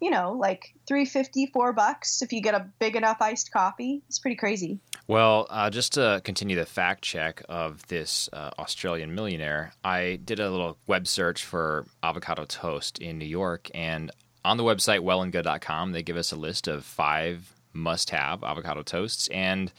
you 0.00 0.10
know, 0.10 0.32
like 0.32 0.74
three 0.86 1.04
fifty, 1.04 1.46
four 1.46 1.72
bucks 1.72 2.22
if 2.22 2.32
you 2.32 2.40
get 2.40 2.54
a 2.54 2.66
big 2.78 2.96
enough 2.96 3.18
iced 3.20 3.52
coffee. 3.52 4.02
It's 4.08 4.18
pretty 4.18 4.36
crazy. 4.36 4.80
Well, 5.08 5.46
uh, 5.50 5.70
just 5.70 5.94
to 5.94 6.20
continue 6.24 6.56
the 6.56 6.66
fact 6.66 7.02
check 7.02 7.42
of 7.48 7.86
this 7.86 8.28
uh, 8.32 8.50
Australian 8.58 9.14
millionaire, 9.14 9.72
I 9.84 10.18
did 10.24 10.40
a 10.40 10.50
little 10.50 10.78
web 10.86 11.06
search 11.06 11.44
for 11.44 11.86
avocado 12.02 12.44
toast 12.44 12.98
in 12.98 13.18
New 13.18 13.26
York, 13.26 13.70
and 13.74 14.10
on 14.44 14.56
the 14.56 14.64
website 14.64 15.00
wellandgood.com, 15.00 15.92
they 15.92 16.02
give 16.02 16.16
us 16.16 16.32
a 16.32 16.36
list 16.36 16.68
of 16.68 16.84
five 16.84 17.52
must 17.72 18.10
have 18.10 18.42
avocado 18.42 18.82
toasts. 18.82 19.28
And 19.28 19.72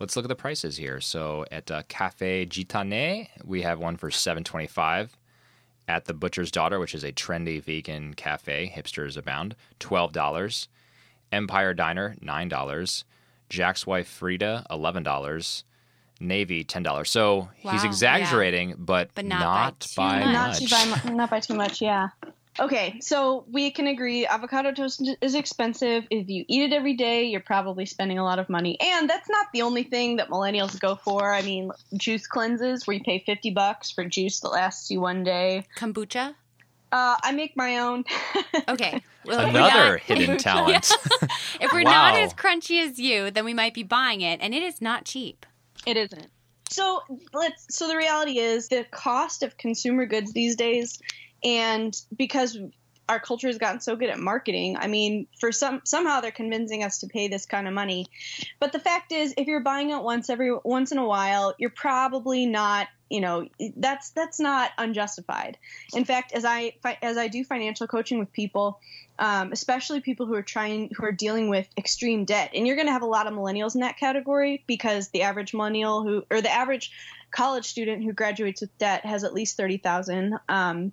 let's 0.00 0.16
look 0.16 0.24
at 0.24 0.28
the 0.28 0.34
prices 0.34 0.76
here. 0.76 1.00
So 1.00 1.44
at 1.50 1.70
uh, 1.70 1.82
Cafe 1.88 2.46
Gitane, 2.46 3.28
we 3.44 3.62
have 3.62 3.78
one 3.78 3.96
for 3.96 4.10
seven 4.10 4.44
twenty 4.44 4.66
five. 4.66 5.16
At 5.86 6.06
the 6.06 6.14
Butcher's 6.14 6.50
Daughter, 6.50 6.78
which 6.80 6.94
is 6.94 7.04
a 7.04 7.12
trendy 7.12 7.62
vegan 7.62 8.14
cafe, 8.14 8.72
hipsters 8.74 9.16
abound, 9.16 9.54
twelve 9.78 10.12
dollars. 10.12 10.68
Empire 11.30 11.74
Diner, 11.74 12.16
nine 12.20 12.48
dollars. 12.48 13.04
Jack's 13.50 13.86
wife 13.86 14.08
Freda, 14.20 14.64
eleven 14.70 15.02
dollars. 15.02 15.64
Navy, 16.20 16.64
ten 16.64 16.82
dollars. 16.82 17.10
So 17.10 17.50
he's 17.56 17.82
Wow, 17.82 17.88
exaggerating, 17.88 18.76
but, 18.78 19.10
But 19.14 19.26
not 19.26 19.40
not, 19.40 19.86
by 19.96 20.20
by, 20.24 20.32
not 20.32 20.48
much. 20.48 20.58
too 20.60 20.66
by 21.04 21.10
not 21.12 21.30
by 21.30 21.40
too 21.40 21.54
much 21.54 21.82
yeah 21.82 22.08
okay 22.60 22.98
so 23.00 23.44
we 23.50 23.70
can 23.70 23.86
agree 23.88 24.26
avocado 24.26 24.72
toast 24.72 25.08
is 25.20 25.34
expensive 25.34 26.04
if 26.10 26.28
you 26.28 26.44
eat 26.48 26.62
it 26.70 26.72
every 26.72 26.94
day 26.94 27.24
you're 27.24 27.40
probably 27.40 27.84
spending 27.84 28.18
a 28.18 28.22
lot 28.24 28.38
of 28.38 28.48
money 28.48 28.78
and 28.80 29.10
that's 29.10 29.28
not 29.28 29.46
the 29.52 29.62
only 29.62 29.82
thing 29.82 30.16
that 30.16 30.28
millennials 30.28 30.78
go 30.78 30.94
for 30.94 31.32
i 31.32 31.42
mean 31.42 31.70
juice 31.96 32.26
cleanses 32.26 32.86
where 32.86 32.96
you 32.96 33.02
pay 33.02 33.18
50 33.26 33.50
bucks 33.50 33.90
for 33.90 34.04
juice 34.04 34.40
that 34.40 34.50
lasts 34.50 34.90
you 34.90 35.00
one 35.00 35.24
day 35.24 35.66
Kombucha. 35.76 36.34
uh, 36.92 37.16
i 37.22 37.32
make 37.32 37.56
my 37.56 37.78
own 37.78 38.04
Okay. 38.68 39.02
Well, 39.26 39.40
Another 39.40 39.92
not- 39.92 40.00
hidden 40.00 40.36
talent. 40.38 40.92
If 41.60 41.72
we're 41.72 41.82
not 41.82 42.14
as 42.18 42.34
crunchy 42.34 42.86
as 42.86 42.98
you, 42.98 43.30
then 43.30 43.44
we 43.46 43.54
might 43.54 43.72
be 43.72 43.82
buying 43.82 44.20
it, 44.20 44.38
and 44.42 44.54
it 44.54 44.62
is 44.62 44.82
not 44.82 45.06
cheap. 45.06 45.46
It 45.86 45.96
isn't. 45.96 46.26
So 46.68 47.02
let's. 47.32 47.64
So 47.74 47.88
the 47.88 47.96
reality 47.96 48.38
is 48.38 48.68
the 48.68 48.84
cost 48.90 49.42
of 49.42 49.56
consumer 49.56 50.04
goods 50.04 50.32
these 50.34 50.56
days, 50.56 50.98
and 51.44 51.94
because 52.16 52.58
our 53.08 53.20
culture 53.20 53.48
has 53.48 53.58
gotten 53.58 53.80
so 53.80 53.96
good 53.96 54.08
at 54.08 54.18
marketing, 54.18 54.76
I 54.78 54.86
mean, 54.86 55.26
for 55.38 55.52
some 55.52 55.82
somehow 55.84 56.20
they're 56.20 56.30
convincing 56.30 56.82
us 56.82 57.00
to 57.00 57.06
pay 57.06 57.28
this 57.28 57.44
kind 57.44 57.68
of 57.68 57.74
money. 57.74 58.06
But 58.60 58.72
the 58.72 58.78
fact 58.78 59.12
is, 59.12 59.34
if 59.36 59.46
you're 59.46 59.60
buying 59.60 59.90
it 59.90 60.02
once 60.02 60.30
every 60.30 60.56
once 60.64 60.90
in 60.90 60.98
a 60.98 61.06
while, 61.06 61.54
you're 61.58 61.70
probably 61.70 62.46
not. 62.46 62.88
You 63.10 63.20
know, 63.20 63.46
that's 63.76 64.10
that's 64.10 64.40
not 64.40 64.70
unjustified. 64.78 65.58
In 65.94 66.04
fact, 66.04 66.32
as 66.32 66.44
I 66.44 66.74
as 67.02 67.16
I 67.18 67.28
do 67.28 67.44
financial 67.44 67.86
coaching 67.86 68.18
with 68.18 68.32
people, 68.32 68.80
um, 69.18 69.52
especially 69.52 70.00
people 70.00 70.26
who 70.26 70.34
are 70.34 70.42
trying 70.42 70.90
who 70.96 71.04
are 71.04 71.12
dealing 71.12 71.48
with 71.48 71.68
extreme 71.76 72.24
debt 72.24 72.50
and 72.54 72.66
you're 72.66 72.76
going 72.76 72.88
to 72.88 72.92
have 72.92 73.02
a 73.02 73.06
lot 73.06 73.26
of 73.26 73.34
millennials 73.34 73.74
in 73.74 73.82
that 73.82 73.98
category 73.98 74.64
because 74.66 75.08
the 75.10 75.22
average 75.22 75.54
millennial 75.54 76.02
who 76.02 76.24
or 76.30 76.40
the 76.40 76.52
average 76.52 76.90
college 77.30 77.66
student 77.66 78.02
who 78.02 78.12
graduates 78.12 78.60
with 78.60 78.76
debt 78.78 79.04
has 79.04 79.22
at 79.22 79.34
least 79.34 79.56
30000 79.56 80.38
um, 80.48 80.92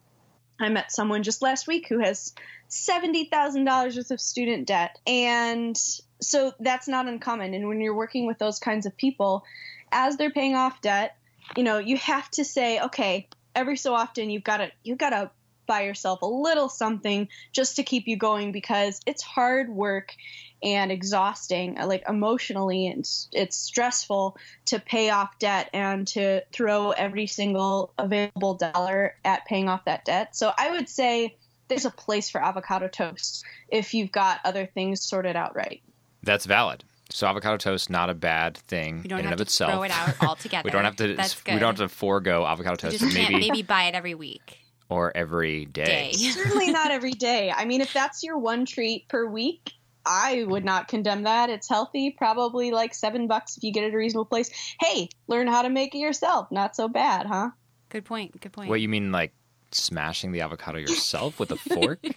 i 0.62 0.70
met 0.70 0.92
someone 0.92 1.24
just 1.24 1.42
last 1.42 1.68
week 1.68 1.88
who 1.88 2.00
has 2.00 2.34
$70000 2.70 3.98
worth 3.98 4.12
of 4.12 4.22
student 4.22 4.66
debt. 4.66 4.98
And 5.06 5.78
so 6.22 6.54
that's 6.62 6.88
not 6.88 7.06
uncommon. 7.06 7.54
And 7.54 7.68
when 7.68 7.82
you're 7.82 7.94
working 7.94 8.28
with 8.28 8.38
those 8.38 8.60
kinds 8.60 8.86
of 8.86 8.96
people 8.96 9.44
as 9.92 10.16
they're 10.16 10.32
paying 10.32 10.56
off 10.56 10.80
debt 10.80 11.18
you 11.58 11.64
know 11.64 11.78
you 11.78 11.98
have 11.98 12.30
to 12.32 12.46
say 12.46 12.80
okay 12.80 13.28
every 13.56 13.78
so 13.78 13.94
often 13.94 14.30
you've 14.30 14.44
got 14.44 14.58
to 14.58 14.72
you've 14.84 14.98
got 14.98 15.10
to 15.12 15.30
buy 15.72 15.84
yourself 15.84 16.22
a 16.22 16.26
little 16.26 16.68
something 16.68 17.30
just 17.54 17.78
to 17.78 17.84
keep 17.84 18.06
you 18.06 18.18
going 18.18 18.52
because 18.52 19.00
it's 19.06 19.24
hard 19.24 19.70
work 19.70 20.14
and 20.62 20.92
exhausting 20.92 21.80
uh, 21.80 21.88
like 21.88 22.04
emotionally 22.10 22.88
and 22.88 23.00
it's, 23.00 23.30
it's 23.32 23.56
stressful 23.58 24.36
to 24.66 24.80
pay 24.80 25.10
off 25.12 25.40
debt 25.40 25.70
and 25.74 26.08
to 26.08 26.42
throw 26.52 26.92
every 26.92 27.26
single 27.26 27.94
available 27.98 28.56
dollar 28.56 29.16
at 29.24 29.46
paying 29.46 29.70
off 29.70 29.86
that 29.86 30.04
debt 30.04 30.36
so 30.36 30.52
i 30.58 30.72
would 30.72 30.90
say 30.90 31.38
there's 31.70 31.86
a 31.86 31.90
place 31.92 32.30
for 32.30 32.44
avocado 32.44 32.90
toast 32.90 33.46
if 33.70 33.94
you've 33.94 34.12
got 34.12 34.42
other 34.44 34.66
things 34.66 35.02
sorted 35.02 35.38
out 35.38 35.56
right 35.56 35.82
That's 36.24 36.46
valid. 36.46 36.84
So 37.10 37.28
avocado 37.28 37.58
toast 37.58 37.90
not 37.90 38.10
a 38.10 38.14
bad 38.14 38.58
thing 38.58 39.02
We 39.04 39.10
don't 39.10 39.20
in 39.20 39.26
have 39.26 39.32
and 39.34 39.38
to 39.40 39.42
of 39.44 39.48
itself. 39.48 39.72
throw 39.72 39.84
it 39.84 39.92
out 39.92 40.24
altogether. 40.24 40.64
we 40.68 40.72
don't 40.72 40.86
have 40.86 40.96
to. 40.98 41.16
That's 41.16 41.42
good. 41.42 41.56
We 41.56 41.60
don't 41.60 41.78
have 41.78 41.90
to 41.90 41.94
forego 41.94 42.46
avocado 42.46 42.74
You 42.74 42.78
toast, 42.78 43.00
just 43.00 43.04
but 43.06 43.20
can't 43.20 43.32
maybe 43.34 43.50
maybe 43.50 43.62
buy 43.64 43.84
it 43.86 43.96
every 43.96 44.16
week. 44.16 44.60
Or 44.92 45.16
every 45.16 45.66
day. 45.66 46.12
Day. 46.12 46.12
certainly 46.32 46.72
not 46.72 46.92
every 46.92 47.12
day 47.12 47.52
i 47.56 47.66
mean 47.66 47.82
if 47.82 47.94
that's 47.94 48.24
your 48.24 48.38
one 48.38 48.66
treat 48.66 49.08
per 49.08 49.26
week 49.26 49.74
I 50.04 50.46
would 50.48 50.66
not 50.66 50.88
condemn 50.88 51.24
that. 51.24 51.52
It's 51.52 51.70
healthy, 51.70 52.10
probably 52.18 52.72
like 52.72 52.94
seven 52.96 53.28
bucks 53.28 53.58
if 53.58 53.64
you 53.64 53.72
get 53.72 53.84
it 53.84 53.90
at 53.90 53.94
a 53.94 53.98
reasonable 53.98 54.26
place. 54.26 54.50
Hey, 54.80 55.10
learn 55.28 55.48
how 55.48 55.62
to 55.62 55.70
make 55.70 55.94
it 55.94 56.00
yourself. 56.00 56.52
Not 56.52 56.76
so 56.76 56.88
bad, 56.88 57.28
huh? 57.28 57.52
Good 57.90 58.06
point. 58.06 58.40
Good 58.42 58.52
point. 58.52 58.70
What 58.70 58.82
you 58.82 58.90
mean, 58.90 59.12
like 59.12 59.32
smashing 59.74 60.32
the 60.32 60.42
avocado 60.42 60.78
yourself 60.80 61.40
with 61.40 61.52
a 61.52 61.58
fork? 61.58 62.00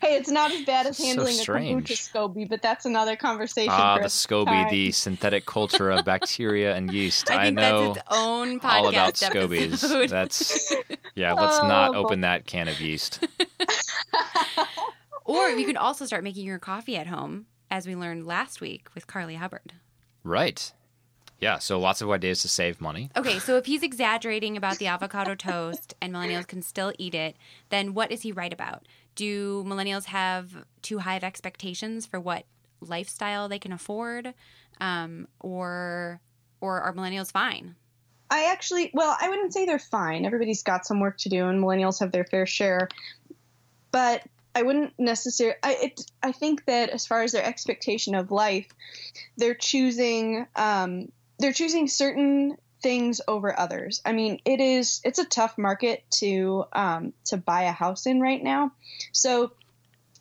Hey, 0.00 0.16
it's 0.16 0.30
not 0.30 0.50
as 0.52 0.62
bad 0.66 0.86
as 0.86 0.98
So 0.98 1.04
handling 1.06 1.38
a 1.38 1.42
kombucha 1.42 1.92
SCOBY, 2.10 2.46
but 2.48 2.60
that's 2.60 2.84
another 2.84 3.16
conversation. 3.16 3.72
ah, 3.72 3.96
for 3.96 4.02
the 4.02 4.08
SCOBY, 4.08 4.44
time. 4.44 4.70
the 4.70 4.92
synthetic 4.92 5.46
culture 5.46 5.90
of 5.90 6.04
bacteria 6.04 6.74
and 6.76 6.92
yeast. 6.92 7.30
I 7.30 7.44
think 7.44 7.56
know 7.56 7.94
that's 7.94 7.98
its 8.06 8.06
own 8.10 8.60
podcast 8.60 8.64
all 8.74 8.88
about 8.88 9.14
SCOBYs. 9.14 9.66
episode. 9.68 10.08
That's 10.10 10.74
yeah. 11.14 11.32
Let's 11.32 11.58
Oh, 11.58 11.68
not 11.68 11.92
boy. 11.92 11.98
open 12.00 12.20
that 12.20 12.44
can 12.46 12.68
of 12.68 12.80
yeast. 12.82 13.26
or 15.24 15.48
you 15.50 15.66
can 15.66 15.76
also 15.78 16.04
start 16.04 16.22
making 16.24 16.44
your 16.44 16.58
coffee 16.58 16.96
at 16.96 17.06
home, 17.06 17.46
as 17.70 17.86
we 17.86 17.96
learned 17.96 18.26
last 18.26 18.60
week 18.60 18.88
with 18.94 19.06
Carly 19.06 19.36
Hubbard. 19.36 19.72
Right. 20.22 20.70
Yeah. 21.44 21.58
So 21.58 21.78
lots 21.78 22.00
of 22.00 22.10
ideas 22.10 22.40
to 22.40 22.48
save 22.48 22.80
money. 22.80 23.10
Okay, 23.14 23.38
so 23.38 23.58
if 23.58 23.66
he's 23.66 23.82
exaggerating 23.82 24.56
about 24.56 24.78
the 24.78 24.86
avocado 24.86 25.34
toast 25.34 25.92
and 26.00 26.14
millennials 26.14 26.46
can 26.46 26.62
still 26.62 26.94
eat 26.98 27.14
it, 27.14 27.36
then 27.68 27.92
what 27.92 28.10
is 28.10 28.22
he 28.22 28.32
right 28.32 28.52
about? 28.52 28.88
Do 29.14 29.62
millennials 29.64 30.06
have 30.06 30.64
too 30.80 31.00
high 31.00 31.16
of 31.16 31.22
expectations 31.22 32.06
for 32.06 32.18
what 32.18 32.46
lifestyle 32.80 33.50
they 33.50 33.58
can 33.58 33.72
afford, 33.72 34.32
um, 34.80 35.28
or 35.40 36.18
or 36.62 36.80
are 36.80 36.94
millennials 36.94 37.30
fine? 37.30 37.76
I 38.30 38.50
actually, 38.50 38.90
well, 38.94 39.14
I 39.20 39.28
wouldn't 39.28 39.52
say 39.52 39.66
they're 39.66 39.78
fine. 39.78 40.24
Everybody's 40.24 40.62
got 40.62 40.86
some 40.86 40.98
work 40.98 41.18
to 41.18 41.28
do, 41.28 41.46
and 41.46 41.62
millennials 41.62 42.00
have 42.00 42.10
their 42.10 42.24
fair 42.24 42.46
share. 42.46 42.88
But 43.92 44.22
I 44.54 44.62
wouldn't 44.62 44.94
necessarily. 44.98 45.58
I 45.62 45.72
it, 45.82 46.00
I 46.22 46.32
think 46.32 46.64
that 46.64 46.88
as 46.88 47.06
far 47.06 47.22
as 47.22 47.32
their 47.32 47.44
expectation 47.44 48.14
of 48.14 48.30
life, 48.30 48.68
they're 49.36 49.54
choosing 49.54 50.46
um, 50.56 51.08
they're 51.38 51.52
choosing 51.52 51.88
certain 51.88 52.56
things 52.82 53.20
over 53.26 53.58
others. 53.58 54.02
I 54.04 54.12
mean, 54.12 54.40
it 54.44 54.60
is 54.60 55.00
it's 55.04 55.18
a 55.18 55.24
tough 55.24 55.56
market 55.56 56.04
to 56.16 56.64
um, 56.72 57.12
to 57.26 57.36
buy 57.36 57.62
a 57.62 57.72
house 57.72 58.06
in 58.06 58.20
right 58.20 58.42
now. 58.42 58.72
So 59.12 59.52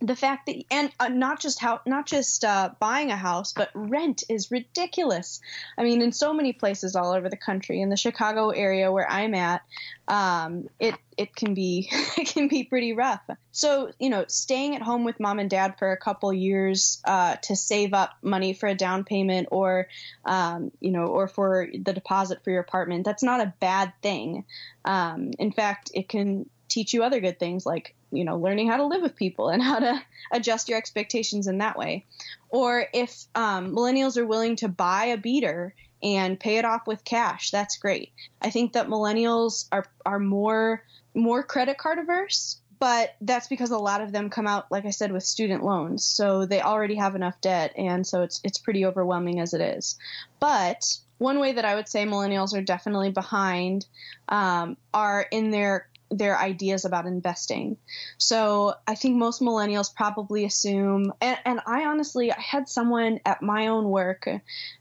the 0.03 0.15
fact 0.15 0.48
that 0.48 0.57
and 0.69 0.91
uh, 1.00 1.07
not 1.07 1.39
just 1.39 1.60
how 1.60 1.79
not 1.86 2.05
just 2.05 2.43
uh, 2.43 2.72
buying 2.79 3.10
a 3.10 3.15
house 3.15 3.53
but 3.53 3.69
rent 3.74 4.24
is 4.29 4.51
ridiculous. 4.51 5.39
I 5.77 5.83
mean 5.83 6.01
in 6.01 6.12
so 6.12 6.33
many 6.33 6.51
places 6.51 6.95
all 6.95 7.13
over 7.13 7.29
the 7.29 7.38
country 7.38 7.81
in 7.81 7.89
the 7.89 7.98
chicago 7.98 8.50
area 8.50 8.91
where 8.91 9.10
i'm 9.10 9.33
at 9.33 9.62
um, 10.07 10.67
it 10.79 10.95
it 11.17 11.36
can 11.36 11.53
be 11.53 11.89
it 12.17 12.27
can 12.27 12.50
be 12.50 12.65
pretty 12.65 12.93
rough. 12.93 13.22
So 13.51 13.91
you 14.00 14.10
know 14.10 14.25
staying 14.27 14.75
at 14.75 14.81
home 14.81 15.05
with 15.05 15.19
mom 15.19 15.39
and 15.39 15.50
dad 15.50 15.75
for 15.79 15.91
a 15.91 15.98
couple 15.98 16.33
years 16.33 17.01
uh, 17.05 17.38
to 17.43 17.55
save 17.55 17.93
up 17.93 18.12
money 18.22 18.53
for 18.53 18.67
a 18.67 18.75
down 18.75 19.05
payment 19.05 19.48
or 19.51 19.88
um, 20.25 20.72
you 20.81 20.91
know 20.91 21.05
or 21.05 21.27
for 21.27 21.67
the 21.74 21.93
deposit 21.93 22.43
for 22.43 22.51
your 22.51 22.62
apartment 22.62 23.05
that's 23.05 23.24
not 23.24 23.39
a 23.39 23.53
bad 23.60 23.93
thing. 24.01 24.43
Um, 24.83 25.31
in 25.39 25.51
fact 25.51 25.91
it 25.93 26.10
can 26.10 26.50
teach 26.67 26.93
you 26.93 27.03
other 27.03 27.19
good 27.19 27.39
things 27.39 27.65
like 27.65 27.95
you 28.13 28.24
know 28.24 28.38
learning 28.38 28.70
how 28.70 28.77
to 28.77 28.86
live 28.86 29.01
with 29.01 29.15
people 29.15 29.50
and 29.50 29.62
how 29.62 29.79
to 29.79 30.01
adjust 30.32 30.70
your 30.70 30.77
expectations 30.77 31.48
in 31.48 31.60
that 31.60 31.77
way. 31.77 32.05
Or 32.50 32.88
if 32.93 33.25
um, 33.36 33.75
millennials 33.75 34.17
are 34.17 34.25
willing 34.25 34.55
to 34.58 34.67
buy 34.67 35.05
a 35.05 35.17
beater 35.17 35.74
and 36.01 36.39
pay 36.39 36.58
it 36.58 36.65
off 36.65 36.86
with 36.86 37.03
cash 37.03 37.51
that's 37.51 37.77
great. 37.77 38.12
I 38.41 38.50
think 38.50 38.74
that 38.74 38.88
millennials 38.88 39.67
are 39.72 39.86
are 40.05 40.20
more 40.20 40.84
more 41.13 41.43
credit 41.43 41.77
card 41.77 42.00
averse 42.00 42.60
but 42.79 43.15
that's 43.22 43.48
because 43.48 43.72
a 43.72 43.77
lot 43.77 44.01
of 44.01 44.12
them 44.12 44.29
come 44.29 44.46
out 44.46 44.70
like 44.70 44.86
i 44.86 44.89
said 44.89 45.12
with 45.12 45.24
student 45.24 45.63
loans. 45.63 46.03
So 46.05 46.46
they 46.46 46.62
already 46.62 46.96
have 46.96 47.15
enough 47.15 47.39
debt 47.39 47.74
and 47.77 48.05
so 48.05 48.24
it's 48.24 48.41
it's 48.43 48.58
pretty 48.58 48.86
overwhelming 48.86 49.39
as 49.39 49.53
it 49.53 49.62
is. 49.62 49.98
But 50.39 50.84
one 51.17 51.39
way 51.39 51.53
that 51.53 51.63
i 51.63 51.75
would 51.75 51.88
say 51.88 52.05
millennials 52.05 52.53
are 52.53 52.62
definitely 52.62 53.12
behind 53.12 53.86
um, 54.27 54.75
are 54.93 55.25
in 55.32 55.51
their 55.51 55.88
their 56.17 56.38
ideas 56.38 56.86
about 56.86 57.05
investing. 57.05 57.77
So 58.17 58.75
I 58.88 58.96
think 58.96 59.17
most 59.17 59.41
millennials 59.41 59.93
probably 59.93 60.46
assume, 60.46 61.13
and, 61.22 61.38
and 61.46 61.60
I 61.65 61.86
honestly, 61.86 62.32
I 62.32 62.39
had 62.39 62.70
someone 62.70 63.20
at 63.25 63.41
my 63.41 63.67
own 63.67 63.86
work 63.86 64.27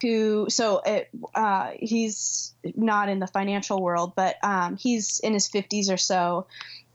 who, 0.01 0.47
so 0.49 0.83
it, 0.85 1.09
uh, 1.35 1.71
he's 1.79 2.55
not 2.77 3.09
in 3.09 3.19
the 3.19 3.27
financial 3.27 3.83
world, 3.83 4.12
but 4.15 4.37
um, 4.43 4.77
he's 4.77 5.21
in 5.21 5.33
his 5.33 5.49
50s 5.49 5.93
or 5.93 5.97
so. 5.97 6.47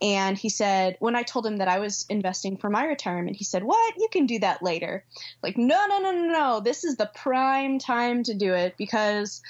And 0.01 0.37
he 0.37 0.49
said, 0.49 0.95
when 0.99 1.15
I 1.15 1.23
told 1.23 1.45
him 1.45 1.57
that 1.57 1.67
I 1.67 1.79
was 1.79 2.05
investing 2.07 2.57
for 2.57 2.69
my 2.69 2.85
retirement, 2.85 3.37
he 3.37 3.43
said, 3.43 3.63
What? 3.63 3.95
You 3.97 4.07
can 4.11 4.27
do 4.27 4.37
that 4.39 4.61
later. 4.61 5.03
Like, 5.41 5.57
no, 5.57 5.87
no, 5.87 5.99
no, 5.99 6.11
no, 6.11 6.25
no. 6.27 6.59
This 6.59 6.83
is 6.83 6.97
the 6.97 7.09
prime 7.15 7.79
time 7.79 8.21
to 8.23 8.35
do 8.35 8.53
it 8.53 8.75
because 8.77 9.41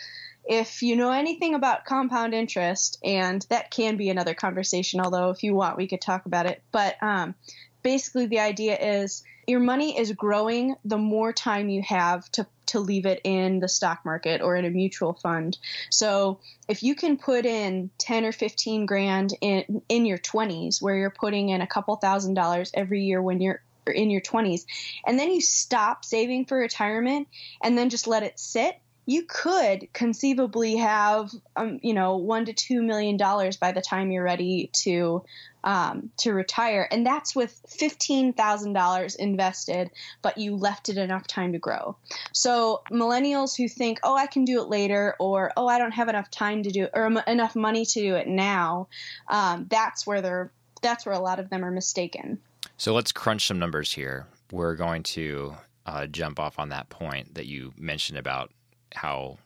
if 0.47 0.81
you 0.81 0.95
know 0.95 1.11
anything 1.11 1.55
about 1.55 1.85
compound 1.85 2.33
interest, 2.33 2.99
and 3.03 3.45
that 3.49 3.69
can 3.69 3.97
be 3.97 4.09
another 4.09 4.33
conversation, 4.33 5.01
although 5.01 5.29
if 5.29 5.43
you 5.43 5.53
want, 5.53 5.77
we 5.77 5.87
could 5.87 6.01
talk 6.01 6.25
about 6.25 6.45
it. 6.45 6.61
But 6.71 7.01
um, 7.03 7.35
basically 7.83 8.27
the 8.27 8.39
idea 8.39 8.77
is 8.77 9.23
your 9.47 9.59
money 9.59 9.97
is 9.97 10.11
growing 10.11 10.75
the 10.83 10.97
more 10.97 11.31
time 11.31 11.69
you 11.69 11.81
have 11.81 12.29
to 12.33 12.45
to 12.65 12.81
leave 12.81 13.05
it 13.05 13.21
in 13.23 13.59
the 13.61 13.69
stock 13.69 14.03
market 14.03 14.41
or 14.41 14.57
in 14.57 14.65
a 14.65 14.69
mutual 14.69 15.13
fund. 15.13 15.57
So 15.89 16.41
if 16.67 16.83
you 16.83 16.95
can 16.95 17.15
put 17.17 17.45
in 17.45 17.89
10 17.97 18.25
or 18.25 18.33
15 18.33 18.85
grand 18.85 19.33
in 19.39 19.81
in 19.87 20.05
your 20.05 20.17
20s 20.17 20.81
where 20.81 20.97
you're 20.97 21.09
putting 21.09 21.47
in 21.49 21.61
a 21.61 21.67
couple 21.67 21.95
thousand 21.95 22.33
dollars 22.33 22.71
every 22.73 23.03
year 23.03 23.21
when 23.21 23.39
you're 23.39 23.61
in 23.87 24.09
your 24.09 24.19
20s 24.19 24.65
and 25.05 25.17
then 25.17 25.31
you 25.31 25.39
stop 25.39 26.03
saving 26.03 26.45
for 26.45 26.57
retirement 26.57 27.29
and 27.63 27.77
then 27.77 27.89
just 27.89 28.05
let 28.05 28.23
it 28.23 28.37
sit 28.37 28.75
you 29.07 29.23
could 29.23 29.87
conceivably 29.93 30.75
have 30.75 31.31
um, 31.55 31.79
you 31.81 31.93
know 31.93 32.17
one 32.17 32.45
to 32.45 32.53
two 32.53 32.83
million 32.83 33.17
dollars 33.17 33.55
by 33.57 33.71
the 33.71 33.81
time 33.81 34.11
you're 34.11 34.23
ready 34.23 34.69
to 34.73 35.23
um, 35.63 36.11
to 36.17 36.33
retire, 36.33 36.87
and 36.91 37.05
that's 37.05 37.35
with 37.35 37.59
fifteen 37.67 38.33
thousand 38.33 38.73
dollars 38.73 39.15
invested, 39.15 39.89
but 40.21 40.37
you 40.37 40.55
left 40.55 40.89
it 40.89 40.97
enough 40.97 41.25
time 41.25 41.53
to 41.53 41.57
grow. 41.57 41.95
So 42.33 42.83
millennials 42.91 43.55
who 43.57 43.69
think, 43.69 43.99
"Oh, 44.03 44.15
I 44.15 44.27
can 44.27 44.43
do 44.43 44.61
it 44.61 44.67
later," 44.67 45.15
or 45.19 45.53
"Oh, 45.55 45.67
I 45.67 45.79
don't 45.79 45.93
have 45.93 46.09
enough 46.09 46.29
time 46.29 46.61
to 46.63 46.69
do 46.69 46.83
it," 46.83 46.91
or 46.93 47.07
enough 47.27 47.55
money 47.55 47.85
to 47.85 47.99
do 48.01 48.15
it 48.15 48.27
now, 48.27 48.89
um, 49.29 49.67
that's 49.69 50.05
where 50.05 50.21
they're 50.21 50.51
that's 50.81 51.05
where 51.05 51.15
a 51.15 51.19
lot 51.19 51.39
of 51.39 51.49
them 51.49 51.63
are 51.63 51.71
mistaken. 51.71 52.39
So 52.75 52.93
let's 52.93 53.13
crunch 53.13 53.47
some 53.47 53.57
numbers 53.57 53.93
here. 53.93 54.27
We're 54.51 54.75
going 54.75 55.03
to 55.03 55.55
uh, 55.85 56.07
jump 56.07 56.39
off 56.39 56.59
on 56.59 56.69
that 56.69 56.89
point 56.89 57.35
that 57.35 57.45
you 57.45 57.73
mentioned 57.77 58.19
about 58.19 58.51
how 58.95 59.37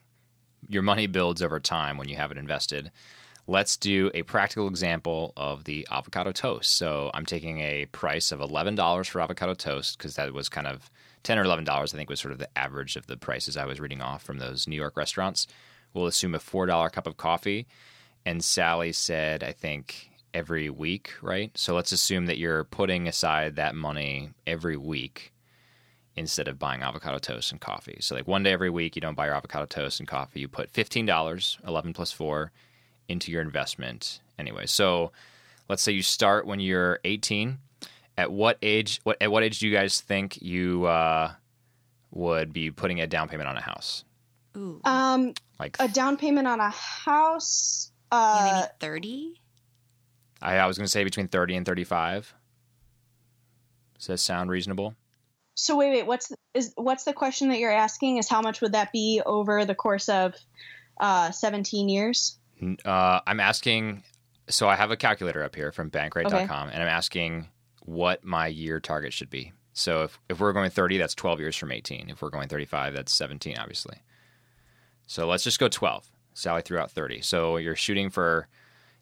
your 0.68 0.84
money 0.84 1.08
builds 1.08 1.42
over 1.42 1.60
time 1.60 1.98
when 1.98 2.08
you 2.08 2.16
have 2.16 2.32
it 2.32 2.38
invested. 2.38 2.92
Let's 3.48 3.76
do 3.76 4.12
a 4.14 4.24
practical 4.24 4.68
example 4.68 5.34
of 5.36 5.64
the 5.64 5.88
avocado 5.92 6.32
toast. 6.32 6.78
So 6.78 7.12
I'm 7.14 7.26
taking 7.26 7.60
a 7.60 7.86
price 7.88 8.32
of 8.32 8.40
$11 8.40 9.08
for 9.10 9.22
avocado 9.22 9.54
toast 9.54 9.98
because 9.98 10.16
that 10.16 10.32
was 10.34 10.48
kind 10.48 10.68
of 10.68 10.90
10 11.24 11.38
or 11.38 11.46
$11, 11.46 11.68
I 11.70 11.86
think 11.86 12.10
was 12.10 12.20
sort 12.20 12.32
of 12.32 12.40
the 12.40 12.58
average 12.58 12.96
of 12.96 13.08
the 13.08 13.18
prices 13.18 13.58
I 13.58 13.66
was 13.66 13.80
reading 13.80 14.02
off 14.02 14.24
from 14.24 14.38
those 14.38 14.68
New 14.68 14.76
York 14.76 14.96
restaurants. 14.96 15.48
We'll 15.94 16.06
assume 16.06 16.36
a 16.36 16.40
$4 16.40 16.92
cup 16.92 17.08
of 17.08 17.18
coffee. 17.18 17.68
And 18.26 18.44
Sally 18.44 18.92
said, 18.92 19.44
I 19.44 19.52
think 19.52 20.12
every 20.34 20.70
week, 20.70 21.12
right? 21.22 21.52
So 21.58 21.76
let's 21.76 21.92
assume 21.92 22.28
that 22.28 22.38
you're 22.38 22.64
putting 22.64 23.08
aside 23.08 23.56
that 23.56 23.76
money 23.76 24.30
every 24.48 24.78
week 24.78 25.31
instead 26.22 26.48
of 26.48 26.58
buying 26.58 26.82
avocado 26.82 27.18
toast 27.18 27.52
and 27.52 27.60
coffee. 27.60 27.98
So 28.00 28.16
like 28.16 28.28
one 28.28 28.44
day 28.44 28.52
every 28.52 28.70
week 28.70 28.96
you 28.96 29.02
don't 29.02 29.16
buy 29.16 29.26
your 29.26 29.36
avocado 29.36 29.66
toast 29.66 30.00
and 30.00 30.08
coffee. 30.08 30.40
You 30.40 30.48
put 30.48 30.72
$15, 30.72 31.68
11 31.68 31.94
plus 31.94 32.12
4 32.12 32.52
into 33.10 33.32
your 33.32 33.42
investment 33.42 34.22
anyway. 34.40 34.66
So 34.68 35.12
let's 35.68 35.82
say 35.82 35.92
you 35.92 36.02
start 36.02 36.46
when 36.46 36.60
you're 36.62 37.00
18. 37.04 37.58
At 38.18 38.32
what 38.32 38.58
age 38.62 39.00
what 39.04 39.18
at 39.22 39.32
what 39.32 39.42
age 39.42 39.60
do 39.60 39.68
you 39.68 39.74
guys 39.74 40.00
think 40.02 40.42
you 40.42 40.86
uh, 40.86 41.32
would 42.12 42.54
be 42.54 42.70
putting 42.70 43.00
a 43.02 43.08
down 43.08 43.28
payment 43.30 43.50
on 43.50 43.58
a 43.58 43.62
house? 43.62 44.04
Ooh. 44.56 44.80
Um, 44.84 45.34
Like 45.60 45.78
a 45.80 45.88
down 45.88 46.18
payment 46.18 46.46
on 46.48 46.60
a 46.60 46.70
house. 46.70 47.92
Uh, 48.12 48.64
maybe 48.64 48.68
30? 48.80 49.42
I, 50.42 50.58
I 50.58 50.68
was 50.68 50.78
going 50.78 50.86
to 50.86 50.92
say 50.92 51.04
between 51.06 51.30
30 51.30 51.56
and 51.56 51.66
35. 51.66 52.36
Does 53.98 54.08
that 54.08 54.18
sound 54.18 54.50
reasonable? 54.52 54.96
So 55.62 55.76
wait, 55.76 55.92
wait. 55.92 56.08
What's 56.08 56.32
is 56.56 56.74
what's 56.76 57.04
the 57.04 57.14
question 57.14 57.50
that 57.50 57.60
you're 57.60 57.72
asking? 57.72 58.18
Is 58.18 58.28
how 58.28 58.42
much 58.42 58.62
would 58.62 58.72
that 58.72 58.92
be 58.92 59.22
over 59.24 59.64
the 59.64 59.76
course 59.76 60.10
of 60.10 60.34
uh, 61.00 61.30
17 61.30 61.88
years? 61.88 62.40
Uh, 62.84 63.20
I'm 63.28 63.40
asking. 63.40 64.02
So 64.50 64.68
I 64.68 64.76
have 64.76 64.90
a 64.90 64.98
calculator 64.98 65.44
up 65.44 65.56
here 65.56 65.72
from 65.72 65.92
Bankrate.com, 65.92 66.70
and 66.70 66.82
I'm 66.82 66.90
asking 66.90 67.48
what 67.82 68.24
my 68.26 68.48
year 68.48 68.80
target 68.80 69.14
should 69.14 69.30
be. 69.30 69.54
So 69.74 70.02
if 70.02 70.20
if 70.30 70.40
we're 70.40 70.52
going 70.52 70.72
30, 70.72 70.98
that's 70.98 71.14
12 71.14 71.40
years 71.40 71.56
from 71.56 71.72
18. 71.72 72.10
If 72.10 72.24
we're 72.24 72.32
going 72.32 72.48
35, 72.48 72.96
that's 72.96 73.14
17, 73.14 73.60
obviously. 73.60 73.98
So 75.06 75.28
let's 75.28 75.44
just 75.44 75.60
go 75.60 75.68
12. 75.68 76.10
Sally 76.34 76.64
threw 76.64 76.80
out 76.80 76.90
30. 76.90 77.22
So 77.22 77.58
you're 77.58 77.76
shooting 77.76 78.10
for 78.10 78.48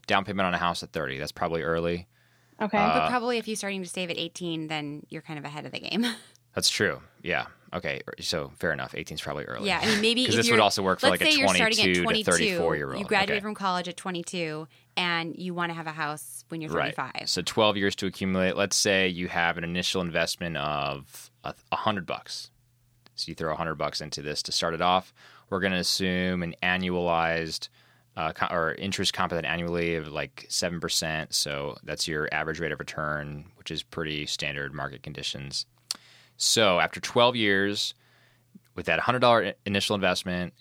down 0.07 0.25
payment 0.25 0.45
on 0.45 0.53
a 0.53 0.57
house 0.57 0.83
at 0.83 0.91
30. 0.91 1.19
That's 1.19 1.31
probably 1.31 1.61
early. 1.61 2.09
Okay. 2.61 2.77
Uh, 2.77 2.99
but 2.99 3.09
probably 3.09 3.37
if 3.37 3.47
you're 3.47 3.55
starting 3.55 3.81
to 3.81 3.87
save 3.87 4.09
at 4.09 4.17
18, 4.17 4.67
then 4.67 5.05
you're 5.07 5.21
kind 5.21 5.39
of 5.39 5.45
ahead 5.45 5.65
of 5.65 5.71
the 5.71 5.79
game. 5.79 6.05
That's 6.55 6.69
true. 6.69 7.01
Yeah. 7.21 7.45
Okay. 7.73 8.01
So 8.19 8.51
fair 8.57 8.71
enough. 8.73 8.95
18 8.95 9.15
is 9.15 9.21
probably 9.21 9.43
early. 9.45 9.67
yeah, 9.67 9.79
I 9.81 9.85
mean, 9.85 10.01
maybe 10.01 10.21
because 10.25 10.35
this 10.35 10.49
would 10.49 10.59
also 10.59 10.81
work 10.81 10.99
for 10.99 11.09
let's 11.09 11.21
like 11.21 11.29
a 11.29 11.31
say 11.31 11.39
you're 11.39 11.47
starting 11.49 11.77
22 11.77 11.99
at 11.99 12.03
22, 12.03 12.23
to 12.23 12.38
34 12.38 12.75
year 12.75 12.89
old. 12.89 12.99
You 12.99 13.05
graduate 13.05 13.38
Okay. 13.38 13.41
from 13.43 13.55
college 13.55 13.88
at 13.88 13.95
22, 13.97 14.67
and 14.97 15.35
you 15.38 15.53
want 15.53 15.69
to 15.69 15.73
have 15.75 15.85
a 15.88 15.91
house 15.91 16.43
when 16.49 16.62
you're 16.62 16.71
35. 16.71 17.12
Right. 17.13 17.29
So 17.29 17.41
12 17.43 17.77
years 17.77 17.95
to 17.97 18.07
accumulate. 18.07 18.55
Let's 18.57 18.75
say 18.75 19.07
you 19.07 19.27
have 19.27 19.57
an 19.57 19.63
initial 19.63 20.01
investment 20.01 20.57
of 20.57 21.29
a, 21.43 21.53
a 21.71 21.75
hundred 21.75 22.05
bucks. 22.07 22.49
So 23.15 23.29
you 23.29 23.35
throw 23.35 23.53
a 23.53 23.55
hundred 23.57 23.75
bucks 23.75 24.01
into 24.01 24.21
this 24.21 24.41
to 24.43 24.51
start 24.51 24.73
it 24.73 24.81
off. 24.81 25.13
We're 25.49 25.59
going 25.59 25.73
to 25.73 25.79
assume 25.79 26.41
an 26.41 26.55
annualized 26.63 27.69
uh, 28.17 28.31
or 28.49 28.73
interest 28.75 29.13
compounded 29.13 29.45
annually 29.45 29.95
of 29.95 30.07
like 30.07 30.45
seven 30.49 30.79
percent. 30.79 31.33
So 31.35 31.77
that's 31.83 32.07
your 32.07 32.27
average 32.31 32.59
rate 32.59 32.71
of 32.71 32.79
return, 32.79 33.45
which 33.57 33.69
is 33.71 33.83
pretty 33.83 34.25
standard 34.25 34.73
market 34.73 35.03
conditions. 35.03 35.65
So 36.39 36.80
after 36.80 36.99
12 37.02 37.36
years, 37.36 37.93
with 38.73 38.88
that 38.88 38.99
$100 39.02 39.54
initial 39.65 39.93
investment 39.93 40.54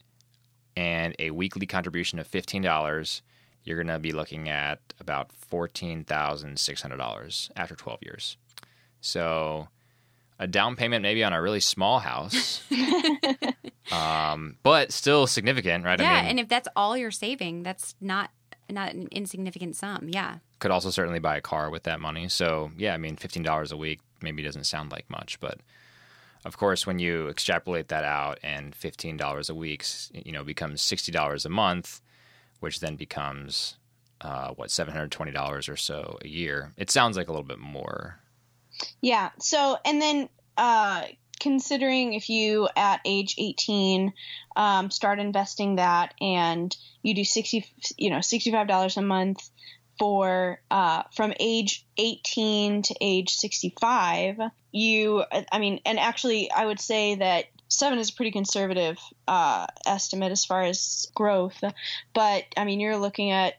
and 0.77 1.15
a 1.21 1.31
weekly 1.31 1.67
contribution 1.67 2.19
of 2.19 2.29
$15, 2.29 3.23
you're 3.63 3.77
going 3.77 3.87
to 3.87 4.01
be 4.01 4.11
looking 4.11 4.49
at 4.49 4.81
about 4.99 5.31
$14,600 5.53 7.51
after 7.55 7.77
12 7.77 7.99
years. 8.03 8.37
So 9.01 9.69
a 10.41 10.49
down 10.49 10.75
payment 10.75 11.03
maybe 11.03 11.23
on 11.23 11.33
a 11.33 11.41
really 11.41 11.61
small 11.61 12.01
house, 12.01 12.61
um, 13.93 14.57
but 14.65 14.93
still 14.93 15.29
significant, 15.29 15.85
right? 15.85 16.01
yeah, 16.01 16.11
I 16.11 16.23
mean, 16.23 16.31
and 16.31 16.41
if 16.41 16.49
that's 16.49 16.67
all 16.75 16.97
you're 16.97 17.13
saving, 17.13 17.63
that's 17.63 17.95
not 18.01 18.31
not 18.71 18.93
an 18.93 19.09
insignificant 19.13 19.77
sum. 19.77 20.09
Yeah. 20.11 20.39
could 20.59 20.71
also 20.71 20.91
certainly 20.91 21.21
buy 21.21 21.39
a 21.39 21.41
car 21.41 21.71
with 21.71 21.85
that 21.85 22.01
money. 22.01 22.29
So 22.29 22.71
yeah, 22.77 22.93
I 22.95 22.99
mean, 22.99 23.17
fifteen 23.17 23.43
dollars 23.43 23.73
a 23.73 23.77
week 23.77 24.01
maybe 24.23 24.43
doesn't 24.43 24.65
sound 24.65 24.93
like 24.93 25.09
much, 25.09 25.41
but 25.41 25.61
of 26.45 26.57
course, 26.57 26.87
when 26.87 26.99
you 26.99 27.29
extrapolate 27.29 27.89
that 27.89 28.05
out 28.05 28.39
and 28.43 28.75
fifteen 28.75 29.17
dollars 29.17 29.51
a 29.51 29.55
week, 29.55 29.85
you 30.13 30.33
know, 30.33 30.45
becomes 30.45 30.81
sixty 30.81 31.13
dollars 31.13 31.45
a 31.45 31.51
month, 31.51 32.01
which 32.61 32.81
then 32.81 32.97
becomes 32.97 33.77
uh, 34.21 34.51
what 34.51 34.71
seven 34.71 34.95
hundred 34.95 35.11
twenty 35.11 35.33
dollars 35.33 35.69
or 35.69 35.77
so 35.77 36.19
a 36.23 36.29
year. 36.29 36.73
It 36.77 36.91
sounds 36.91 37.17
like 37.17 37.29
a 37.29 37.33
little 37.33 37.47
bit 37.47 37.59
more. 37.59 38.21
Yeah. 39.01 39.31
So, 39.41 39.77
and 39.85 40.01
then 40.01 40.29
uh, 40.57 41.05
considering 41.41 42.15
if 42.15 42.29
you 42.29 42.69
at 42.77 43.01
age 43.05 43.35
18 43.39 44.13
um, 44.57 44.91
start 44.91 45.19
investing 45.19 45.77
that 45.77 46.15
and 46.21 46.77
you 47.03 47.15
do 47.15 47.25
60, 47.25 47.65
you 47.97 48.11
know, 48.11 48.19
$65 48.19 48.97
a 48.97 49.03
month 49.03 49.51
for 49.99 50.61
uh, 50.71 51.03
from 51.15 51.33
age 51.41 51.85
18 51.97 52.83
to 52.83 52.95
age 53.01 53.31
65, 53.35 54.41
you, 54.73 55.25
I 55.53 55.59
mean, 55.59 55.81
and 55.85 55.99
actually, 55.99 56.51
I 56.51 56.67
would 56.67 56.81
say 56.81 57.17
that 57.17 57.47
seven 57.69 57.99
is 57.99 58.11
a 58.11 58.15
pretty 58.15 58.31
conservative 58.31 58.99
uh, 59.27 59.67
estimate 59.87 60.33
as 60.33 60.45
far 60.45 60.63
as 60.63 61.11
growth, 61.15 61.63
but 62.15 62.45
I 62.57 62.65
mean, 62.65 62.81
you're 62.81 62.97
looking 62.97 63.31
at 63.31 63.55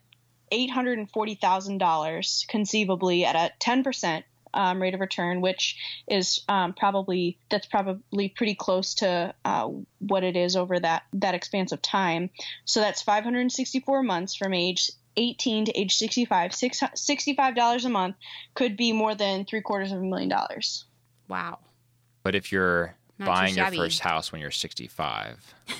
$840,000 0.51 2.47
conceivably 2.47 3.25
at 3.25 3.35
a 3.35 3.51
10% 3.59 4.23
um, 4.53 4.81
rate 4.81 4.93
of 4.93 4.99
return, 4.99 5.41
which 5.41 5.77
is 6.07 6.41
um, 6.49 6.73
probably 6.73 7.37
that's 7.49 7.67
probably 7.67 8.29
pretty 8.29 8.55
close 8.55 8.95
to 8.95 9.33
uh, 9.45 9.69
what 9.99 10.23
it 10.23 10.35
is 10.35 10.55
over 10.55 10.79
that 10.79 11.03
that 11.13 11.35
expanse 11.35 11.71
of 11.71 11.81
time. 11.81 12.29
So 12.65 12.79
that's 12.79 13.01
564 13.01 14.03
months 14.03 14.35
from 14.35 14.53
age 14.53 14.91
18 15.17 15.65
to 15.65 15.77
age 15.79 15.95
65. 15.95 16.53
Six, 16.53 16.79
$65 16.79 17.85
a 17.85 17.89
month 17.89 18.15
could 18.53 18.77
be 18.77 18.91
more 18.93 19.15
than 19.15 19.45
three 19.45 19.61
quarters 19.61 19.91
of 19.91 19.99
a 19.99 20.03
million 20.03 20.29
dollars. 20.29 20.85
Wow. 21.27 21.59
But 22.23 22.35
if 22.35 22.51
you're 22.51 22.95
Not 23.17 23.27
buying 23.27 23.55
your 23.55 23.71
first 23.71 23.99
house 24.01 24.31
when 24.31 24.41
you're 24.41 24.51
sixty-five, 24.51 25.53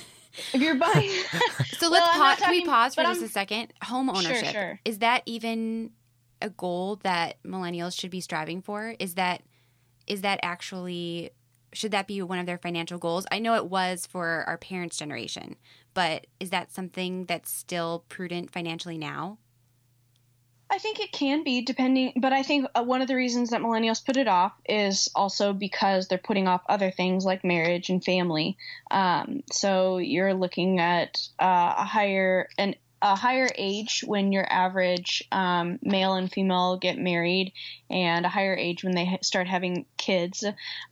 If 0.54 0.60
you're 0.62 0.76
buying, 0.76 1.10
So 1.78 1.88
let's 1.90 2.06
I'm 2.14 2.20
pause. 2.20 2.38
Can 2.38 2.50
we 2.50 2.64
pause 2.64 2.94
for 2.94 3.02
just 3.02 3.20
I'm- 3.20 3.24
a 3.24 3.28
second? 3.28 3.72
Home 3.84 4.08
ownership. 4.08 4.46
sure. 4.46 4.80
Is 4.84 4.98
that 4.98 5.22
even 5.26 5.90
a 6.40 6.48
goal 6.50 6.96
that 7.02 7.42
millennials 7.44 7.98
should 7.98 8.10
be 8.10 8.20
striving 8.20 8.62
for? 8.62 8.94
Is 8.98 9.14
that 9.14 9.42
is 10.06 10.22
that 10.22 10.40
actually 10.42 11.30
should 11.72 11.90
that 11.92 12.06
be 12.06 12.20
one 12.22 12.38
of 12.38 12.46
their 12.46 12.58
financial 12.58 12.98
goals? 12.98 13.26
I 13.30 13.38
know 13.38 13.54
it 13.54 13.66
was 13.66 14.06
for 14.06 14.44
our 14.46 14.56
parents' 14.58 14.96
generation, 14.96 15.56
but 15.94 16.26
is 16.38 16.50
that 16.50 16.72
something 16.72 17.24
that's 17.26 17.50
still 17.50 18.04
prudent 18.08 18.50
financially 18.50 18.98
now? 18.98 19.38
I 20.72 20.78
think 20.78 21.00
it 21.00 21.10
can 21.10 21.42
be 21.42 21.62
depending, 21.62 22.12
but 22.16 22.32
I 22.32 22.44
think 22.44 22.66
uh, 22.76 22.84
one 22.84 23.02
of 23.02 23.08
the 23.08 23.16
reasons 23.16 23.50
that 23.50 23.60
millennials 23.60 24.04
put 24.04 24.16
it 24.16 24.28
off 24.28 24.52
is 24.64 25.08
also 25.16 25.52
because 25.52 26.06
they're 26.06 26.16
putting 26.16 26.46
off 26.46 26.62
other 26.68 26.92
things 26.92 27.24
like 27.24 27.42
marriage 27.42 27.90
and 27.90 28.04
family. 28.04 28.56
Um, 28.88 29.42
so 29.50 29.98
you're 29.98 30.32
looking 30.32 30.78
at 30.78 31.18
uh, 31.40 31.74
a 31.78 31.84
higher 31.84 32.48
and 32.56 32.76
a 33.02 33.16
higher 33.16 33.48
age 33.56 34.04
when 34.06 34.30
your 34.30 34.46
average 34.50 35.24
um, 35.32 35.80
male 35.82 36.14
and 36.14 36.30
female 36.30 36.76
get 36.76 36.98
married, 36.98 37.52
and 37.88 38.24
a 38.24 38.28
higher 38.28 38.54
age 38.54 38.84
when 38.84 38.94
they 38.94 39.18
start 39.22 39.48
having 39.48 39.86
kids. 39.96 40.44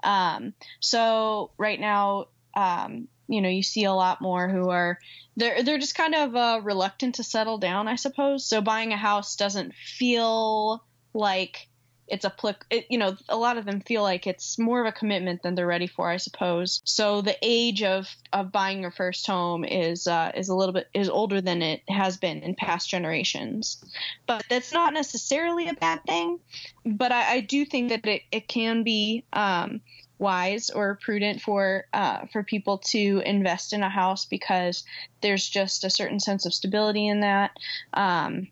Um, 0.03 0.55
so 0.81 1.53
right 1.57 1.79
now, 1.79 2.27
um, 2.57 3.07
you 3.29 3.41
know, 3.41 3.49
you 3.49 3.62
see 3.62 3.85
a 3.85 3.93
lot 3.93 4.21
more 4.21 4.49
who 4.49 4.71
are 4.71 4.99
they're 5.37 5.62
they're 5.62 5.79
just 5.79 5.95
kind 5.95 6.14
of 6.14 6.35
uh, 6.35 6.61
reluctant 6.62 7.17
to 7.17 7.25
settle 7.25 7.59
down, 7.59 7.87
I 7.87 7.97
suppose. 7.97 8.45
So 8.45 8.61
buying 8.61 8.93
a 8.93 8.97
house 8.97 9.37
doesn't 9.37 9.75
feel 9.75 10.85
like 11.14 11.69
it's 12.09 12.25
a 12.25 12.31
plic- 12.31 12.64
it, 12.71 12.87
you 12.88 12.99
know 12.99 13.17
a 13.29 13.37
lot 13.37 13.59
of 13.59 13.64
them 13.64 13.81
feel 13.81 14.03
like 14.03 14.27
it's 14.27 14.59
more 14.59 14.81
of 14.81 14.87
a 14.87 14.93
commitment 14.93 15.43
than 15.43 15.55
they're 15.55 15.67
ready 15.67 15.87
for 15.87 16.09
i 16.09 16.17
suppose. 16.17 16.81
So 16.85 17.21
the 17.21 17.37
age 17.43 17.83
of 17.83 18.09
of 18.33 18.51
buying 18.51 18.81
your 18.81 18.91
first 18.91 19.27
home 19.27 19.64
is 19.64 20.07
uh, 20.07 20.33
is 20.35 20.49
a 20.49 20.55
little 20.55 20.73
bit 20.73 20.88
is 20.95 21.09
older 21.09 21.41
than 21.41 21.62
it 21.62 21.83
has 21.88 22.17
been 22.17 22.43
in 22.43 22.55
past 22.55 22.88
generations. 22.88 23.85
But 24.27 24.45
that's 24.49 24.73
not 24.73 24.95
necessarily 24.95 25.69
a 25.69 25.75
bad 25.75 26.05
thing. 26.05 26.41
But 26.85 27.12
i, 27.12 27.35
I 27.35 27.41
do 27.41 27.64
think 27.64 27.91
that 27.91 28.07
it, 28.07 28.23
it 28.33 28.49
can 28.49 28.83
be 28.83 29.25
um, 29.33 29.81
wise 30.19 30.71
or 30.71 30.99
prudent 31.03 31.41
for 31.41 31.87
uh, 31.93 32.27
for 32.33 32.43
people 32.43 32.79
to 32.79 33.23
invest 33.25 33.73
in 33.73 33.83
a 33.83 33.89
house 33.89 34.25
because 34.25 34.85
there's 35.21 35.49
just 35.49 35.85
a 35.85 35.91
certain 35.91 36.21
sense 36.21 36.47
of 36.47 36.55
stability 36.55 37.07
in 37.07 37.21
that 37.21 37.53
um, 37.95 38.49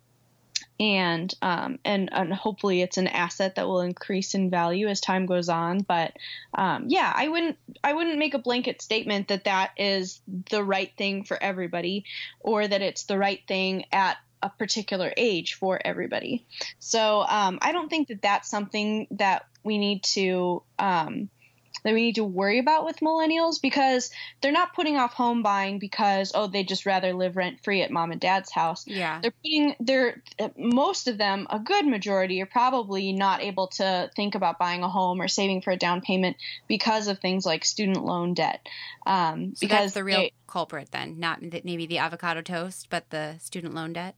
and 0.79 1.33
um, 1.43 1.79
and 1.85 2.11
and 2.13 2.33
hopefully 2.33 2.83
it's 2.83 2.99
an 2.99 3.07
asset 3.09 3.55
that 3.55 3.67
will 3.67 3.81
increase 3.81 4.35
in 4.35 4.51
value 4.51 4.89
as 4.89 5.01
time 5.01 5.27
goes 5.27 5.49
on. 5.49 5.81
But 5.81 6.13
um, 6.55 6.87
yeah, 6.89 7.11
I 7.15 7.29
wouldn't 7.29 7.57
I 7.83 7.95
wouldn't 7.95 8.19
make 8.19 8.35
a 8.35 8.39
blanket 8.39 8.83
statement 8.83 9.29
that 9.29 9.45
that 9.45 9.73
is 9.77 10.21
the 10.51 10.63
right 10.63 10.93
thing 10.97 11.25
for 11.25 11.43
everybody, 11.43 12.05
or 12.41 12.67
that 12.67 12.83
it's 12.83 13.05
the 13.05 13.19
right 13.19 13.41
thing 13.49 13.87
at 13.93 14.19
a 14.43 14.51
particular 14.51 15.13
age 15.17 15.55
for 15.55 15.81
everybody. 15.83 16.47
So 16.79 17.25
um, 17.27 17.59
I 17.63 17.73
don't 17.73 17.89
think 17.89 18.09
that 18.09 18.23
that's 18.23 18.51
something 18.51 19.07
that 19.13 19.47
we 19.65 19.79
need 19.79 20.03
to 20.05 20.63
um, 20.79 21.31
that 21.85 21.95
we 21.95 22.03
need 22.03 22.15
to 22.17 22.25
worry 22.25 22.59
about 22.59 22.85
with 22.85 23.01
millennials 23.01 23.61
because 23.61 24.11
they're 24.41 24.53
not 24.53 24.75
putting 24.75 24.97
off 24.97 25.12
home 25.15 25.43
buying 25.43 25.79
because 25.79 26.33
oh 26.35 26.47
they 26.47 26.65
just 26.65 26.87
rather 26.87 27.12
live 27.12 27.37
rent 27.37 27.62
free 27.62 27.83
at 27.83 27.91
mom 27.91 28.11
and 28.12 28.21
dad's 28.21 28.51
house. 28.51 28.85
Yeah. 28.87 29.21
They're 29.21 29.31
putting 29.43 29.77
they're 29.81 30.23
most 30.57 31.07
of 31.09 31.19
them, 31.19 31.47
a 31.51 31.59
good 31.59 31.87
majority 31.87 32.41
are 32.43 32.47
probably 32.47 33.12
not 33.12 33.43
able 33.43 33.69
to 33.69 34.11
think 34.17 34.35
about 34.35 34.59
buying 34.59 34.83
a 34.83 34.89
home 34.89 35.21
or 35.21 35.29
saving 35.29 35.62
for 35.62 35.71
a 35.71 35.77
down 35.77 36.01
payment 36.01 36.37
because 36.67 37.09
of 37.09 37.21
things 37.21 37.47
like 37.47 37.65
student 37.65 38.05
loan 38.05 38.35
debt. 38.35 38.67
Um, 39.07 39.55
So 39.55 39.61
because 39.67 39.79
that's 39.79 39.95
the 39.95 40.05
real 40.05 40.19
they- 40.19 40.33
culprit 40.47 40.91
then, 40.91 41.21
not 41.21 41.41
maybe 41.43 41.87
the 41.87 41.99
avocado 41.99 42.41
toast, 42.43 42.89
but 42.91 43.11
the 43.11 43.37
student 43.39 43.75
loan 43.75 43.93
debt. 43.93 44.17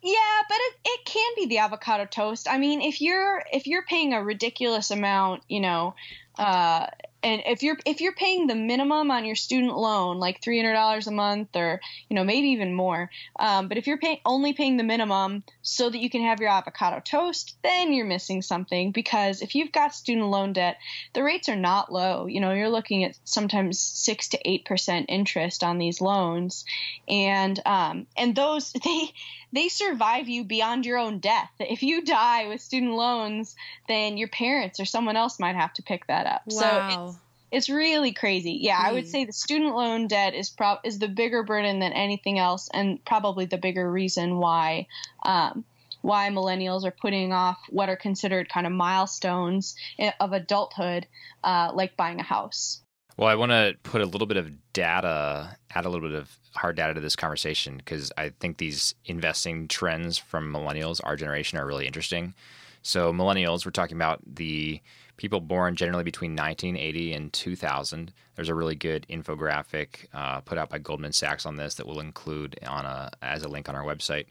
Yeah, 0.00 0.42
but 0.48 0.56
it, 0.60 0.74
it 0.84 1.04
can 1.06 1.32
be 1.34 1.46
the 1.46 1.58
avocado 1.58 2.04
toast. 2.04 2.46
I 2.48 2.58
mean, 2.58 2.82
if 2.82 3.00
you're 3.00 3.42
if 3.52 3.66
you're 3.66 3.82
paying 3.82 4.12
a 4.12 4.22
ridiculous 4.22 4.92
amount, 4.92 5.42
you 5.48 5.58
know, 5.58 5.96
uh, 6.38 6.86
and 7.22 7.42
if 7.46 7.62
you're 7.62 7.76
if 7.84 8.00
you're 8.00 8.14
paying 8.14 8.46
the 8.46 8.54
minimum 8.54 9.10
on 9.10 9.24
your 9.24 9.34
student 9.34 9.76
loan, 9.76 10.18
like 10.18 10.42
three 10.42 10.58
hundred 10.58 10.74
dollars 10.74 11.06
a 11.06 11.12
month, 11.12 11.56
or 11.56 11.80
you 12.08 12.14
know 12.14 12.24
maybe 12.24 12.48
even 12.48 12.74
more, 12.74 13.10
um, 13.38 13.68
but 13.68 13.76
if 13.76 13.86
you're 13.86 13.98
paying 13.98 14.18
only 14.24 14.52
paying 14.52 14.76
the 14.76 14.84
minimum 14.84 15.42
so 15.62 15.90
that 15.90 15.98
you 15.98 16.10
can 16.10 16.22
have 16.22 16.40
your 16.40 16.50
avocado 16.50 17.00
toast, 17.00 17.56
then 17.62 17.92
you're 17.92 18.06
missing 18.06 18.42
something 18.42 18.92
because 18.92 19.42
if 19.42 19.54
you've 19.54 19.72
got 19.72 19.94
student 19.94 20.28
loan 20.28 20.52
debt, 20.52 20.76
the 21.14 21.22
rates 21.22 21.48
are 21.48 21.56
not 21.56 21.92
low. 21.92 22.26
You 22.26 22.40
know, 22.40 22.52
you're 22.52 22.68
looking 22.70 23.04
at 23.04 23.16
sometimes 23.24 23.80
six 23.80 24.28
to 24.28 24.38
eight 24.48 24.64
percent 24.64 25.06
interest 25.08 25.64
on 25.64 25.78
these 25.78 26.00
loans, 26.00 26.64
and 27.08 27.60
um, 27.66 28.06
and 28.16 28.34
those 28.36 28.72
they 28.84 29.12
they 29.52 29.68
survive 29.68 30.28
you 30.28 30.44
beyond 30.44 30.84
your 30.84 30.98
own 30.98 31.18
death. 31.20 31.50
If 31.58 31.82
you 31.82 32.04
die 32.04 32.46
with 32.48 32.60
student 32.60 32.92
loans, 32.92 33.54
then 33.88 34.16
your 34.18 34.28
parents 34.28 34.78
or 34.78 34.84
someone 34.84 35.16
else 35.16 35.38
might 35.40 35.56
have 35.56 35.72
to 35.74 35.82
pick 35.82 36.06
that 36.08 36.26
up. 36.26 36.42
So 36.50 36.66
Wow. 36.66 37.07
it's, 37.07 37.07
it's 37.50 37.68
really 37.68 38.12
crazy. 38.12 38.58
Yeah, 38.60 38.78
I 38.82 38.92
would 38.92 39.04
Hmm. 39.04 39.10
say 39.10 39.24
the 39.24 39.32
student 39.32 39.74
loan 39.74 40.06
debt 40.06 40.34
is 40.34 40.50
prob 40.50 40.80
is 40.84 40.98
the 40.98 41.08
bigger 41.08 41.42
burden 41.42 41.78
than 41.78 41.92
anything 41.92 42.38
else, 42.38 42.68
and 42.72 43.04
probably 43.04 43.46
the 43.46 43.58
bigger 43.58 43.90
reason 43.90 44.38
why 44.38 44.86
um, 45.24 45.64
why 46.02 46.28
millennials 46.30 46.84
are 46.84 46.90
putting 46.92 47.32
off 47.32 47.58
what 47.70 47.88
are 47.88 47.96
considered 47.96 48.48
kind 48.48 48.66
of 48.66 48.72
milestones 48.72 49.74
of 50.20 50.32
adulthood, 50.32 51.06
uh, 51.44 51.70
like 51.74 51.96
buying 51.96 52.20
a 52.20 52.22
house. 52.22 52.82
Well, 53.16 53.28
I 53.28 53.34
want 53.34 53.50
to 53.50 53.74
put 53.82 54.00
a 54.00 54.06
little 54.06 54.28
bit 54.28 54.36
of 54.36 54.52
data, 54.72 55.56
add 55.74 55.84
a 55.84 55.88
little 55.88 56.08
bit 56.08 56.16
of 56.16 56.38
hard 56.54 56.76
data 56.76 56.94
to 56.94 57.00
this 57.00 57.16
conversation 57.16 57.76
because 57.78 58.12
I 58.16 58.30
think 58.38 58.58
these 58.58 58.94
investing 59.06 59.66
trends 59.66 60.18
from 60.18 60.52
millennials, 60.52 61.00
our 61.02 61.16
generation, 61.16 61.58
are 61.58 61.66
really 61.66 61.86
interesting. 61.86 62.34
So, 62.82 63.12
millennials, 63.12 63.66
we're 63.66 63.72
talking 63.72 63.96
about 63.96 64.20
the 64.24 64.80
people 65.18 65.40
born 65.40 65.76
generally 65.76 66.04
between 66.04 66.30
1980 66.30 67.12
and 67.12 67.32
2000. 67.32 68.12
There's 68.36 68.48
a 68.48 68.54
really 68.54 68.76
good 68.76 69.04
infographic 69.10 70.06
uh, 70.14 70.40
put 70.40 70.56
out 70.56 70.70
by 70.70 70.78
Goldman 70.78 71.12
Sachs 71.12 71.44
on 71.44 71.56
this 71.56 71.74
that 71.74 71.86
we'll 71.86 72.00
include 72.00 72.58
on 72.66 72.86
a 72.86 73.10
as 73.20 73.42
a 73.42 73.48
link 73.48 73.68
on 73.68 73.74
our 73.74 73.84
website. 73.84 74.26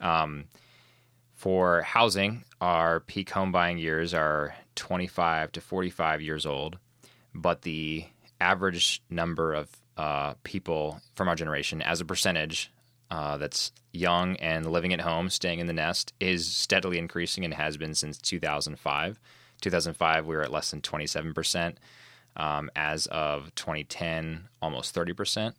Um, 0.00 0.44
for 1.34 1.82
housing, 1.82 2.44
our 2.60 3.00
peak 3.00 3.30
home 3.30 3.52
buying 3.52 3.78
years 3.78 4.14
are 4.14 4.54
25 4.76 5.52
to 5.52 5.60
45 5.60 6.22
years 6.22 6.46
old, 6.46 6.78
but 7.34 7.62
the 7.62 8.06
average 8.40 9.02
number 9.10 9.52
of 9.52 9.68
uh, 9.96 10.34
people 10.44 11.00
from 11.14 11.28
our 11.28 11.34
generation 11.34 11.82
as 11.82 12.00
a 12.00 12.04
percentage 12.04 12.70
uh, 13.10 13.36
that's 13.36 13.72
young 13.92 14.36
and 14.36 14.70
living 14.70 14.92
at 14.92 15.00
home, 15.00 15.28
staying 15.28 15.58
in 15.58 15.66
the 15.66 15.72
nest, 15.72 16.12
is 16.20 16.46
steadily 16.46 16.98
increasing 16.98 17.44
and 17.44 17.54
has 17.54 17.76
been 17.76 17.94
since 17.94 18.18
2005. 18.18 19.18
2005, 19.60 20.26
we 20.26 20.36
were 20.36 20.42
at 20.42 20.52
less 20.52 20.70
than 20.70 20.80
27%. 20.80 21.76
Um, 22.36 22.70
as 22.76 23.06
of 23.06 23.52
2010, 23.56 24.48
almost 24.62 24.94
30%. 24.94 25.52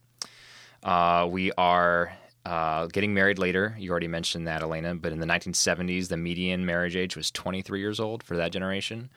Uh, 0.82 1.28
we 1.30 1.52
are 1.54 2.14
uh, 2.46 2.88
getting 2.88 3.14
married 3.14 3.38
later. 3.38 3.76
You 3.78 3.92
already 3.92 4.08
mentioned 4.08 4.48
that, 4.48 4.62
Elena. 4.62 4.96
But 4.96 5.12
in 5.12 5.20
the 5.20 5.28
1970s, 5.28 6.08
the 6.08 6.18
median 6.18 6.66
marriage 6.66 6.96
age 6.96 7.16
was 7.16 7.30
23 7.30 7.80
years 7.80 8.00
old 8.00 8.24
for 8.24 8.38
that 8.38 8.52
generation. 8.52 9.10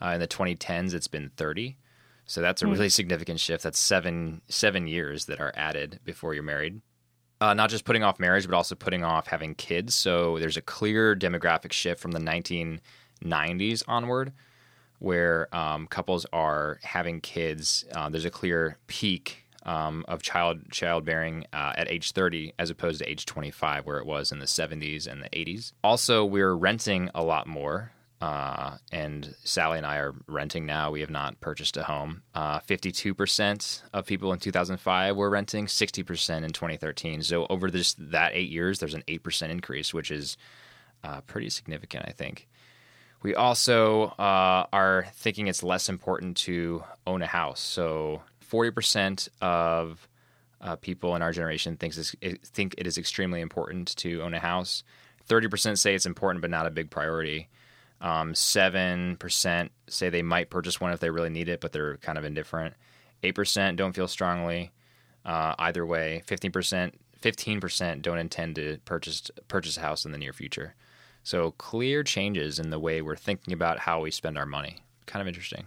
Uh, 0.00 0.10
in 0.10 0.20
the 0.20 0.28
2010s, 0.28 0.94
it's 0.94 1.08
been 1.08 1.30
30. 1.36 1.76
So 2.26 2.40
that's 2.40 2.62
a 2.62 2.66
really 2.68 2.88
significant 2.88 3.40
shift. 3.40 3.64
That's 3.64 3.78
seven 3.80 4.40
seven 4.46 4.86
years 4.86 5.26
that 5.26 5.40
are 5.40 5.52
added 5.56 5.98
before 6.04 6.32
you're 6.32 6.44
married. 6.44 6.80
Uh, 7.40 7.54
not 7.54 7.70
just 7.70 7.84
putting 7.84 8.04
off 8.04 8.20
marriage, 8.20 8.46
but 8.46 8.54
also 8.54 8.76
putting 8.76 9.02
off 9.02 9.26
having 9.26 9.56
kids. 9.56 9.96
So 9.96 10.38
there's 10.38 10.56
a 10.56 10.62
clear 10.62 11.16
demographic 11.16 11.72
shift 11.72 12.00
from 12.00 12.12
the 12.12 12.20
1990s 13.24 13.82
onward, 13.88 14.32
where 14.98 15.54
um, 15.54 15.86
couples 15.86 16.26
are 16.32 16.78
having 16.82 17.20
kids. 17.20 17.84
Uh, 17.92 18.08
there's 18.08 18.24
a 18.24 18.30
clear 18.30 18.78
peak 18.86 19.46
um, 19.64 20.04
of 20.08 20.22
child 20.22 20.70
childbearing 20.70 21.46
uh, 21.52 21.72
at 21.76 21.90
age 21.90 22.12
30 22.12 22.54
as 22.58 22.70
opposed 22.70 23.00
to 23.00 23.10
age 23.10 23.26
25 23.26 23.84
where 23.84 23.98
it 23.98 24.06
was 24.06 24.32
in 24.32 24.38
the 24.38 24.46
70s 24.46 25.06
and 25.06 25.22
the 25.22 25.28
80s 25.28 25.74
also 25.84 26.24
we're 26.24 26.54
renting 26.54 27.10
a 27.14 27.22
lot 27.22 27.46
more 27.46 27.92
uh, 28.20 28.76
and 28.92 29.34
Sally 29.44 29.78
and 29.78 29.86
I 29.86 29.96
are 29.96 30.14
renting 30.26 30.66
now. 30.66 30.90
We 30.90 31.00
have 31.00 31.10
not 31.10 31.40
purchased 31.40 31.78
a 31.78 31.84
home. 31.84 32.22
Uh, 32.34 32.60
52% 32.60 33.82
of 33.94 34.04
people 34.04 34.32
in 34.34 34.38
2005 34.38 35.16
were 35.16 35.30
renting, 35.30 35.66
60% 35.66 36.44
in 36.44 36.52
2013. 36.52 37.22
So 37.22 37.46
over 37.48 37.70
this 37.70 37.94
that 37.94 38.32
eight 38.34 38.50
years, 38.50 38.78
there's 38.78 38.92
an 38.92 39.04
8% 39.08 39.48
increase, 39.48 39.94
which 39.94 40.10
is 40.10 40.36
uh, 41.02 41.22
pretty 41.22 41.48
significant, 41.48 42.04
I 42.08 42.12
think. 42.12 42.46
We 43.22 43.34
also 43.34 44.04
uh, 44.18 44.66
are 44.72 45.06
thinking 45.14 45.46
it's 45.46 45.62
less 45.62 45.88
important 45.88 46.38
to 46.38 46.84
own 47.06 47.22
a 47.22 47.26
house. 47.26 47.60
So 47.60 48.22
40% 48.50 49.28
of 49.42 50.08
uh, 50.60 50.76
people 50.76 51.16
in 51.16 51.22
our 51.22 51.32
generation 51.32 51.76
thinks 51.76 52.14
think 52.44 52.74
it 52.78 52.86
is 52.86 52.98
extremely 52.98 53.40
important 53.40 53.94
to 53.96 54.22
own 54.22 54.34
a 54.34 54.40
house. 54.40 54.82
30% 55.28 55.78
say 55.78 55.94
it's 55.94 56.06
important 56.06 56.40
but 56.40 56.50
not 56.50 56.66
a 56.66 56.70
big 56.70 56.90
priority. 56.90 57.48
Um, 58.00 58.32
7% 58.32 59.68
say 59.88 60.08
they 60.08 60.22
might 60.22 60.50
purchase 60.50 60.80
one 60.80 60.92
if 60.92 61.00
they 61.00 61.10
really 61.10 61.28
need 61.28 61.48
it, 61.48 61.60
but 61.60 61.72
they're 61.72 61.98
kind 61.98 62.16
of 62.16 62.24
indifferent. 62.24 62.74
8% 63.22 63.76
don't 63.76 63.94
feel 63.94 64.08
strongly 64.08 64.72
uh, 65.26 65.54
either 65.58 65.84
way. 65.84 66.22
15%, 66.26 66.92
15% 67.20 68.02
don't 68.02 68.18
intend 68.18 68.54
to 68.56 68.78
purchase, 68.86 69.30
purchase 69.48 69.76
a 69.76 69.80
house 69.80 70.06
in 70.06 70.12
the 70.12 70.18
near 70.18 70.32
future. 70.32 70.74
So 71.22 71.52
clear 71.52 72.02
changes 72.02 72.58
in 72.58 72.70
the 72.70 72.78
way 72.78 73.02
we're 73.02 73.16
thinking 73.16 73.52
about 73.52 73.78
how 73.80 74.00
we 74.00 74.10
spend 74.10 74.38
our 74.38 74.46
money. 74.46 74.78
Kind 75.06 75.20
of 75.20 75.28
interesting. 75.28 75.66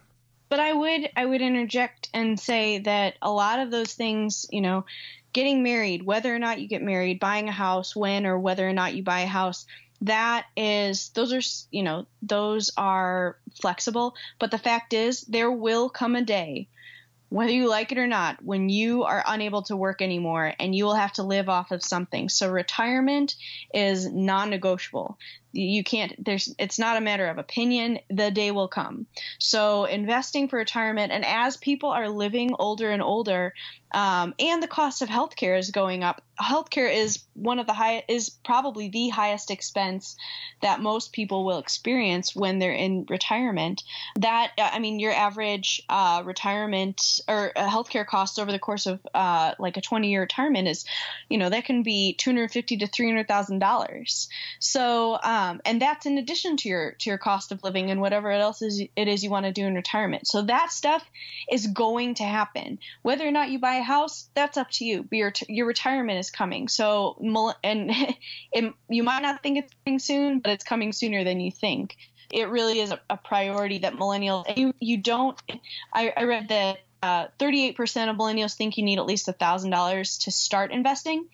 but 0.50 0.60
I 0.60 0.72
would 0.74 1.10
I 1.16 1.26
would 1.26 1.42
interject 1.42 2.10
and 2.14 2.40
say 2.40 2.80
that 2.80 3.16
a 3.22 3.32
lot 3.32 3.60
of 3.60 3.72
those 3.72 3.94
things, 3.94 4.46
you 4.52 4.62
know, 4.62 4.86
getting 5.34 5.64
married, 5.64 6.04
whether 6.06 6.34
or 6.34 6.40
not 6.40 6.62
you 6.62 6.68
get 6.68 6.84
married, 6.84 7.20
buying 7.20 7.50
a 7.50 7.52
house, 7.52 7.96
when 7.96 8.26
or 8.26 8.38
whether 8.38 8.68
or 8.68 8.74
not 8.74 8.94
you 8.96 9.04
buy 9.04 9.22
a 9.22 9.28
house, 9.28 9.66
that 10.02 10.46
is 10.56 11.10
those 11.10 11.34
are 11.34 11.42
you 11.72 11.82
know 11.84 12.06
those 12.22 12.72
are 12.78 13.38
flexible. 13.62 14.16
But 14.40 14.52
the 14.52 14.58
fact 14.60 14.94
is, 14.94 15.22
there 15.22 15.52
will 15.52 15.90
come 15.90 16.16
a 16.16 16.22
day 16.22 16.68
whether 17.30 17.52
you 17.52 17.68
like 17.68 17.92
it 17.92 17.98
or 17.98 18.06
not, 18.06 18.46
when 18.46 18.70
you 18.70 19.06
are 19.06 19.24
unable 19.26 19.64
to 19.64 19.76
work 19.76 20.04
anymore 20.04 20.54
and 20.60 20.76
you 20.76 20.86
will 20.86 20.94
have 20.94 21.14
to 21.14 21.24
live 21.24 21.50
off 21.50 21.72
of 21.72 21.82
something. 21.84 22.30
So 22.30 22.52
retirement 22.52 23.34
is 23.74 24.08
non 24.08 24.52
negotiable 24.52 25.18
you 25.54 25.84
can't 25.84 26.14
there's 26.24 26.54
it's 26.58 26.80
not 26.80 26.98
a 26.98 27.02
matter 27.02 27.28
of 27.28 27.38
opinion. 27.38 28.00
The 28.10 28.32
day 28.32 28.52
will 28.52 28.68
come. 28.68 29.06
So 29.40 29.86
investing 29.86 30.48
for 30.48 30.58
retirement 30.58 31.12
and 31.12 31.24
as 31.24 31.58
people 31.58 31.90
are 31.90 32.10
living 32.10 32.56
older 32.58 32.90
and 32.90 33.02
older 33.02 33.54
um, 33.92 34.34
and 34.40 34.62
the 34.62 34.68
cost 34.68 35.04
of 35.04 35.10
healthcare 35.10 35.58
is 35.58 35.70
going 35.70 36.04
up 36.04 36.24
healthcare 36.42 36.92
is 36.92 37.24
one 37.34 37.60
of 37.60 37.68
the 37.68 37.74
high 37.74 38.04
is 38.08 38.30
probably 38.30 38.90
the 38.90 39.10
highest 39.10 39.52
expense 39.52 40.18
that 40.64 40.82
most 40.82 41.14
people 41.14 41.46
will 41.46 41.60
experience 41.60 42.36
when 42.36 42.58
they're 42.58 42.74
in 42.74 43.06
retirement. 43.08 43.84
That 44.16 44.52
i 44.58 44.80
mean 44.80 45.00
your 45.00 45.14
average 45.14 45.84
uh, 45.90 46.24
retirement 46.26 47.22
or 47.28 47.52
uh, 47.56 47.70
healthcare 47.70 48.06
costs 48.06 48.40
over 48.40 48.52
the 48.52 48.60
course 48.60 48.88
of 48.88 49.00
uh, 49.14 49.54
like 49.60 49.78
a 49.78 49.82
20 49.82 50.10
year 50.10 50.22
retirement 50.22 50.68
is 50.68 50.86
you 51.30 51.38
know 51.38 51.50
that 51.50 51.66
can 51.66 51.84
be 51.84 52.14
250 52.14 52.78
to 52.78 52.88
300 52.88 53.28
thousand 53.28 53.60
dollars. 53.60 54.28
So 54.60 55.20
um, 55.22 55.43
um, 55.44 55.62
and 55.66 55.82
that's 55.82 56.06
in 56.06 56.18
addition 56.18 56.56
to 56.58 56.70
your 56.70 56.92
to 57.00 57.10
your 57.10 57.18
cost 57.18 57.52
of 57.52 57.64
living 57.64 57.92
and 57.92 58.00
whatever 58.00 58.32
else 58.32 58.62
is 58.62 58.82
it 58.96 59.08
is 59.08 59.24
you 59.24 59.30
want 59.30 59.46
to 59.46 59.52
do 59.52 59.66
in 59.66 59.76
retirement. 59.76 60.28
So 60.28 60.44
that 60.44 60.72
stuff 60.72 61.04
is 61.52 61.68
going 61.68 62.16
to 62.16 62.24
happen. 62.24 62.80
Whether 63.02 63.28
or 63.28 63.32
not 63.32 63.50
you 63.50 63.60
buy 63.60 63.76
a 63.76 63.84
house, 63.84 64.30
that's 64.36 64.58
up 64.58 64.70
to 64.72 64.86
you. 64.86 65.04
But 65.04 65.18
your 65.18 65.34
your 65.50 65.68
retirement 65.68 66.20
is 66.20 66.32
coming. 66.32 66.68
So 66.70 67.18
and 67.64 67.92
it, 68.52 68.74
you 68.90 69.04
might 69.04 69.22
not 69.22 69.44
think 69.44 69.58
it's 69.58 69.74
coming 69.86 70.00
soon, 70.00 70.40
but 70.40 70.52
it's 70.52 70.64
coming 70.64 70.94
sooner 70.94 71.24
than 71.24 71.40
you 71.40 71.52
think. 71.52 71.98
It 72.32 72.50
really 72.50 72.80
is 72.80 72.92
a, 72.92 73.00
a 73.10 73.18
priority 73.18 73.80
that 73.80 73.94
millennials. 73.96 74.58
You 74.58 74.74
you 74.80 74.98
don't. 74.98 75.40
I, 75.94 76.14
I 76.16 76.24
read 76.24 76.50
that 76.50 76.80
uh, 77.02 77.28
38% 77.38 78.10
of 78.10 78.16
millennials 78.16 78.56
think 78.56 78.78
you 78.78 78.84
need 78.86 78.98
at 78.98 79.06
least 79.06 79.28
$1,000 79.28 80.24
to 80.24 80.32
start 80.32 80.72
investing. 80.72 81.28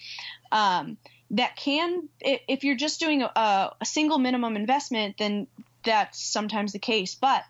Um, 0.52 0.98
that 1.32 1.56
can 1.56 2.10
if 2.20 2.63
you're 2.63 2.76
just 2.76 3.00
doing 3.00 3.22
a, 3.22 3.72
a, 3.80 3.86
single 3.86 4.18
minimum 4.18 4.56
investment 4.56 5.15
then 5.18 5.48
that's 5.84 6.22
sometimes 6.22 6.74
the 6.74 6.80
case. 6.80 7.15
But 7.15 7.44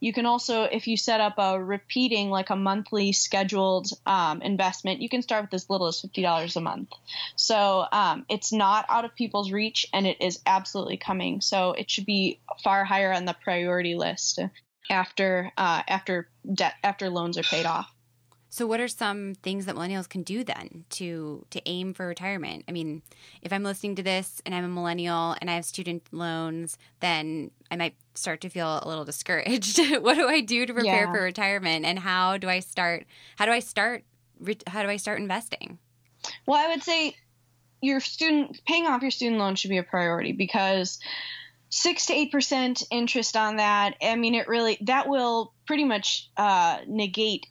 you 0.00 0.12
can 0.12 0.26
also 0.26 0.64
if 0.64 0.86
you 0.86 0.96
set 0.96 1.20
up 1.20 1.34
a 1.38 1.62
repeating 1.62 2.30
like 2.30 2.50
a 2.50 2.56
monthly 2.56 3.12
scheduled 3.12 3.88
um, 4.06 4.42
investment 4.42 5.02
you 5.02 5.08
can 5.08 5.22
start 5.22 5.44
with 5.44 5.54
as 5.54 5.70
little 5.70 5.86
as 5.86 6.02
$50 6.02 6.56
a 6.56 6.60
month. 6.60 6.90
So 7.36 7.84
um, 7.92 8.26
it's 8.28 8.52
not 8.52 8.86
out 8.88 9.04
of 9.04 9.14
people's 9.14 9.52
reach 9.52 9.86
and 9.92 10.06
it 10.06 10.20
is 10.20 10.40
absolutely 10.46 10.96
coming. 10.96 11.40
So 11.40 11.72
it 11.72 11.90
should 11.90 12.06
be 12.06 12.40
far 12.62 12.84
higher 12.84 13.12
on 13.12 13.24
the 13.24 13.36
priority 13.44 13.94
list 13.94 14.40
after 14.90 15.52
uh, 15.56 15.82
after 15.88 16.28
debt 16.52 16.74
after 16.82 17.10
loans 17.10 17.38
are 17.38 17.42
paid 17.42 17.66
off 17.66 17.90
so, 18.56 18.66
what 18.66 18.80
are 18.80 18.88
some 18.88 19.34
things 19.42 19.66
that 19.66 19.74
millennials 19.74 20.08
can 20.08 20.22
do 20.22 20.42
then 20.42 20.86
to 20.88 21.44
to 21.50 21.60
aim 21.66 21.92
for 21.92 22.06
retirement? 22.06 22.64
I 22.66 22.72
mean, 22.72 23.02
if 23.42 23.52
I'm 23.52 23.62
listening 23.62 23.96
to 23.96 24.02
this 24.02 24.40
and 24.46 24.54
I'm 24.54 24.64
a 24.64 24.68
millennial 24.68 25.36
and 25.38 25.50
I 25.50 25.56
have 25.56 25.66
student 25.66 26.04
loans, 26.10 26.78
then 27.00 27.50
I 27.70 27.76
might 27.76 27.96
start 28.14 28.40
to 28.40 28.48
feel 28.48 28.80
a 28.82 28.88
little 28.88 29.04
discouraged. 29.04 29.78
what 30.00 30.14
do 30.14 30.26
I 30.26 30.40
do 30.40 30.64
to 30.64 30.72
prepare 30.72 31.04
yeah. 31.04 31.12
for 31.12 31.20
retirement, 31.20 31.84
and 31.84 31.98
how 31.98 32.38
do 32.38 32.48
I 32.48 32.60
start? 32.60 33.04
How 33.36 33.44
do 33.44 33.52
I 33.52 33.58
start? 33.58 34.04
How 34.66 34.82
do 34.82 34.88
I 34.88 34.96
start 34.96 35.20
investing? 35.20 35.78
Well, 36.46 36.58
I 36.58 36.68
would 36.72 36.82
say 36.82 37.14
your 37.82 38.00
student 38.00 38.58
paying 38.66 38.86
off 38.86 39.02
your 39.02 39.10
student 39.10 39.38
loan 39.38 39.56
should 39.56 39.68
be 39.68 39.76
a 39.76 39.82
priority 39.82 40.32
because 40.32 40.98
six 41.68 42.06
to 42.06 42.14
eight 42.14 42.32
percent 42.32 42.84
interest 42.90 43.36
on 43.36 43.56
that. 43.56 43.96
I 44.00 44.16
mean, 44.16 44.34
it 44.34 44.48
really 44.48 44.78
that 44.86 45.10
will 45.10 45.52
pretty 45.66 45.84
much 45.84 46.30
uh, 46.38 46.78
negate 46.86 47.48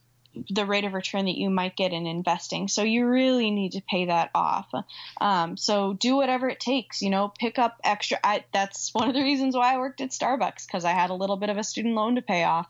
the 0.49 0.65
rate 0.65 0.85
of 0.85 0.93
return 0.93 1.25
that 1.25 1.37
you 1.37 1.49
might 1.49 1.75
get 1.75 1.93
in 1.93 2.05
investing. 2.05 2.67
So 2.67 2.83
you 2.83 3.07
really 3.07 3.51
need 3.51 3.73
to 3.73 3.81
pay 3.81 4.05
that 4.05 4.31
off. 4.33 4.71
Um, 5.19 5.57
so 5.57 5.93
do 5.93 6.15
whatever 6.15 6.49
it 6.49 6.59
takes. 6.59 7.01
You 7.01 7.09
know, 7.09 7.31
pick 7.39 7.59
up 7.59 7.79
extra. 7.83 8.19
I, 8.23 8.45
that's 8.53 8.93
one 8.93 9.07
of 9.07 9.15
the 9.15 9.21
reasons 9.23 9.55
why 9.55 9.73
I 9.73 9.77
worked 9.77 10.01
at 10.01 10.11
Starbucks 10.11 10.67
because 10.67 10.85
I 10.85 10.91
had 10.91 11.09
a 11.09 11.15
little 11.15 11.37
bit 11.37 11.49
of 11.49 11.57
a 11.57 11.63
student 11.63 11.95
loan 11.95 12.15
to 12.15 12.21
pay 12.21 12.43
off. 12.43 12.67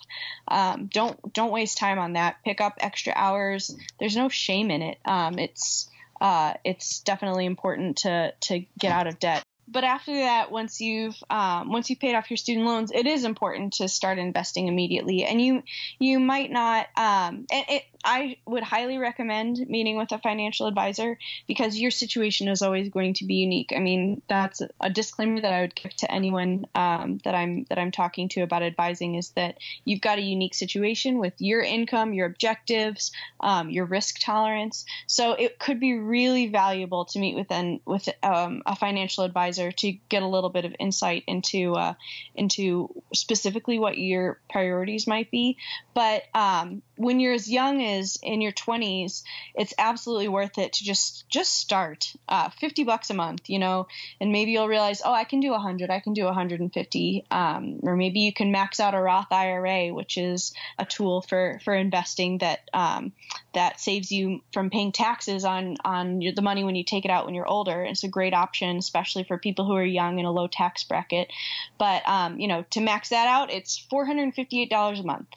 Um, 0.48 0.88
don't 0.92 1.34
don't 1.34 1.52
waste 1.52 1.78
time 1.78 2.00
on 2.00 2.14
that. 2.14 2.38
Pick 2.44 2.62
up 2.62 2.76
extra 2.80 3.14
hours. 3.16 3.76
There's 4.00 4.16
no 4.16 4.30
shame 4.30 4.72
in 4.72 4.82
it. 4.82 4.98
Um, 5.06 5.40
it's 5.40 5.90
uh, 6.22 6.54
it's 6.64 7.00
definitely 7.02 7.46
important 7.46 7.98
to 7.98 8.34
to 8.42 8.66
get 8.80 8.92
out 8.92 9.08
of 9.08 9.20
debt 9.20 9.44
but 9.68 9.84
after 9.84 10.14
that, 10.14 10.52
once 10.52 10.80
you've 10.80 11.16
um, 11.30 11.72
once 11.72 11.90
you've 11.90 12.00
paid 12.00 12.16
off 12.16 12.30
your 12.30 12.38
student 12.38 12.66
loans, 12.66 12.92
it 12.94 13.08
is 13.08 13.24
important 13.24 13.74
to 13.74 13.88
start 13.88 14.20
investing 14.20 14.68
immediately. 14.68 15.24
And 15.24 15.42
you 15.42 15.64
you 16.00 16.20
might 16.20 16.52
not. 16.52 16.88
Um, 16.96 17.46
it, 17.50 17.84
I 18.04 18.38
would 18.46 18.62
highly 18.62 19.00
recommend 19.00 19.58
meeting 19.68 19.98
with 19.98 20.12
a 20.12 20.20
financial 20.20 20.68
advisor 20.68 21.18
because 21.48 21.80
your 21.80 21.90
situation 21.90 22.48
is 22.48 22.62
always 22.62 22.90
going 22.90 23.16
to 23.16 23.26
be 23.26 23.36
unique. 23.36 23.74
I 23.76 23.80
mean, 23.80 24.22
that's 24.30 24.62
a 24.80 24.90
disclaimer 24.92 25.42
that 25.42 25.52
I 25.52 25.62
would 25.62 25.74
give 25.74 25.96
to 25.96 26.12
anyone 26.12 26.68
um, 26.76 27.20
that 27.24 27.34
I'm 27.34 27.66
that 27.70 27.80
I'm 27.80 27.92
talking 27.92 28.30
to 28.30 28.42
about 28.42 28.62
advising 28.62 29.16
is 29.16 29.30
that 29.32 29.58
you've 29.84 30.02
got 30.02 30.20
a 30.20 30.22
unique 30.22 30.54
situation 30.54 31.18
with 31.18 31.34
your 31.40 31.62
income, 31.62 32.14
your 32.14 32.28
objectives, 32.28 33.12
um, 33.40 33.72
your 33.72 33.86
risk 33.86 34.20
tolerance. 34.20 34.86
So 35.08 35.34
it 35.34 35.58
could 35.58 35.80
be 35.80 35.98
really 35.98 36.48
valuable 36.48 37.06
to 37.06 37.20
meet 37.20 37.36
with 37.36 37.52
an 37.52 37.80
with 37.86 38.08
um, 38.22 38.62
a 38.68 38.76
financial 38.76 39.24
advisor 39.24 39.55
to 39.58 39.92
get 40.10 40.24
a 40.24 40.28
little 40.28 40.50
bit 40.50 40.66
of 40.66 40.76
insight 40.80 41.24
into 41.28 41.74
uh, 41.76 41.94
into 42.36 42.90
specifically 43.14 43.80
what 43.80 43.98
your 43.98 44.40
priorities 44.50 45.08
might 45.08 45.32
be. 45.32 45.58
But 45.94 46.24
um, 46.34 46.82
when 46.98 47.20
you're 47.20 47.34
as 47.34 47.50
young 47.50 47.84
as 47.84 48.18
in 48.24 48.42
your 48.42 48.52
20s, 48.52 49.24
it's 49.54 49.74
absolutely 49.78 50.28
worth 50.28 50.58
it 50.58 50.74
to 50.74 50.84
just 50.84 51.28
just 51.30 51.54
start. 51.54 52.14
Uh, 52.28 52.50
50 52.50 52.84
bucks 52.84 53.10
a 53.10 53.14
month, 53.14 53.50
you 53.50 53.60
know, 53.60 53.88
and 54.22 54.32
maybe 54.32 54.52
you'll 54.52 54.68
realize, 54.68 55.02
oh, 55.04 55.14
I 55.14 55.24
can 55.24 55.40
do 55.40 55.52
100, 55.52 55.90
I 55.90 56.00
can 56.00 56.14
do 56.14 56.26
150, 56.26 57.26
um, 57.32 57.80
or 57.84 57.96
maybe 57.96 58.22
you 58.22 58.34
can 58.34 58.52
max 58.52 58.80
out 58.80 58.94
a 58.94 59.02
Roth 59.02 59.32
IRA, 59.32 59.94
which 59.94 60.18
is 60.18 60.54
a 60.78 60.86
tool 60.86 61.22
for 61.22 61.60
for 61.64 61.74
investing 61.74 62.40
that 62.40 62.70
um, 62.74 63.12
that 63.54 63.80
saves 63.80 64.12
you 64.12 64.42
from 64.54 64.70
paying 64.70 64.92
taxes 64.92 65.46
on 65.46 65.78
on 65.84 66.22
your, 66.22 66.34
the 66.34 66.42
money 66.42 66.64
when 66.64 66.76
you 66.76 66.84
take 66.84 67.06
it 67.06 67.12
out 67.12 67.26
when 67.26 67.36
you're 67.36 67.48
older. 67.48 67.84
It's 67.84 68.04
a 68.04 68.10
great 68.10 68.34
option, 68.34 68.78
especially 68.78 69.24
for 69.24 69.38
people 69.38 69.66
who 69.66 69.76
are 69.76 69.84
young 69.84 70.20
in 70.20 70.26
a 70.26 70.32
low 70.32 70.48
tax 70.48 70.84
bracket. 70.84 71.32
But 71.78 72.08
um, 72.08 72.40
you 72.40 72.48
know, 72.48 72.66
to 72.72 72.82
max 72.82 73.10
that 73.10 73.28
out, 73.28 73.52
it's 73.52 73.86
$458 73.92 75.00
a 75.00 75.04
month. 75.04 75.28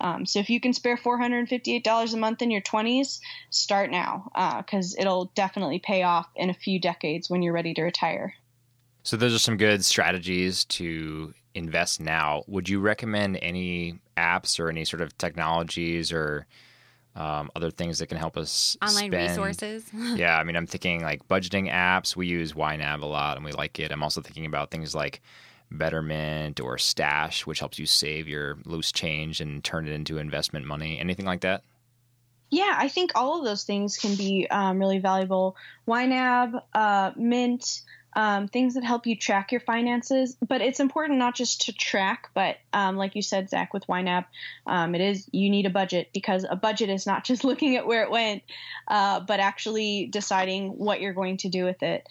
Um, 0.00 0.26
so 0.26 0.38
if 0.40 0.50
you 0.50 0.60
can 0.60 0.72
spare 0.72 0.95
$458 0.96 2.12
a 2.12 2.16
month 2.16 2.42
in 2.42 2.50
your 2.50 2.60
20s, 2.60 3.20
start 3.50 3.90
now 3.90 4.30
because 4.64 4.94
uh, 4.94 5.02
it'll 5.02 5.26
definitely 5.34 5.78
pay 5.78 6.02
off 6.02 6.28
in 6.36 6.50
a 6.50 6.54
few 6.54 6.80
decades 6.80 7.30
when 7.30 7.42
you're 7.42 7.52
ready 7.52 7.74
to 7.74 7.82
retire. 7.82 8.34
So 9.02 9.16
those 9.16 9.34
are 9.34 9.38
some 9.38 9.56
good 9.56 9.84
strategies 9.84 10.64
to 10.64 11.32
invest 11.54 12.00
now. 12.00 12.42
Would 12.48 12.68
you 12.68 12.80
recommend 12.80 13.38
any 13.40 14.00
apps 14.16 14.58
or 14.58 14.68
any 14.68 14.84
sort 14.84 15.00
of 15.00 15.16
technologies 15.16 16.12
or 16.12 16.46
um, 17.16 17.50
other 17.56 17.70
things 17.70 17.98
that 17.98 18.08
can 18.08 18.18
help 18.18 18.36
us 18.36 18.76
online 18.82 19.10
spend. 19.10 19.30
resources. 19.30 19.90
yeah, 20.16 20.38
I 20.38 20.44
mean, 20.44 20.54
I'm 20.54 20.66
thinking 20.66 21.02
like 21.02 21.26
budgeting 21.28 21.72
apps. 21.72 22.14
We 22.14 22.26
use 22.26 22.52
YNAB 22.52 23.02
a 23.02 23.06
lot, 23.06 23.36
and 23.36 23.44
we 23.44 23.52
like 23.52 23.80
it. 23.80 23.90
I'm 23.90 24.02
also 24.02 24.20
thinking 24.20 24.44
about 24.44 24.70
things 24.70 24.94
like 24.94 25.22
Betterment 25.70 26.60
or 26.60 26.78
Stash, 26.78 27.46
which 27.46 27.58
helps 27.58 27.78
you 27.78 27.86
save 27.86 28.28
your 28.28 28.58
loose 28.64 28.92
change 28.92 29.40
and 29.40 29.62
turn 29.62 29.86
it 29.86 29.92
into 29.92 30.18
investment 30.18 30.66
money. 30.66 30.98
Anything 30.98 31.26
like 31.26 31.40
that? 31.40 31.62
Yeah, 32.50 32.74
I 32.78 32.88
think 32.88 33.12
all 33.14 33.38
of 33.38 33.44
those 33.44 33.64
things 33.64 33.96
can 33.96 34.14
be 34.14 34.46
um, 34.48 34.78
really 34.78 34.98
valuable. 34.98 35.56
YNAB, 35.88 36.62
uh, 36.72 37.10
Mint, 37.16 37.82
um, 38.14 38.48
things 38.48 38.74
that 38.74 38.84
help 38.84 39.06
you 39.06 39.16
track 39.16 39.52
your 39.52 39.60
finances. 39.60 40.36
But 40.46 40.62
it's 40.62 40.80
important 40.80 41.18
not 41.18 41.34
just 41.34 41.62
to 41.62 41.72
track, 41.72 42.30
but 42.34 42.56
um, 42.72 42.96
like 42.96 43.14
you 43.14 43.22
said, 43.22 43.50
Zach, 43.50 43.74
with 43.74 43.86
YNAB, 43.88 44.24
um, 44.66 44.94
it 44.94 45.00
is 45.00 45.28
you 45.32 45.50
need 45.50 45.66
a 45.66 45.70
budget 45.70 46.10
because 46.14 46.46
a 46.48 46.56
budget 46.56 46.88
is 46.88 47.06
not 47.06 47.24
just 47.26 47.44
looking 47.44 47.76
at 47.76 47.86
where 47.86 48.04
it 48.04 48.10
went, 48.10 48.42
uh, 48.88 49.20
but 49.20 49.40
actually 49.40 50.06
deciding 50.06 50.70
what 50.70 51.00
you're 51.00 51.12
going 51.12 51.36
to 51.38 51.48
do 51.48 51.64
with 51.64 51.82
it. 51.82 52.06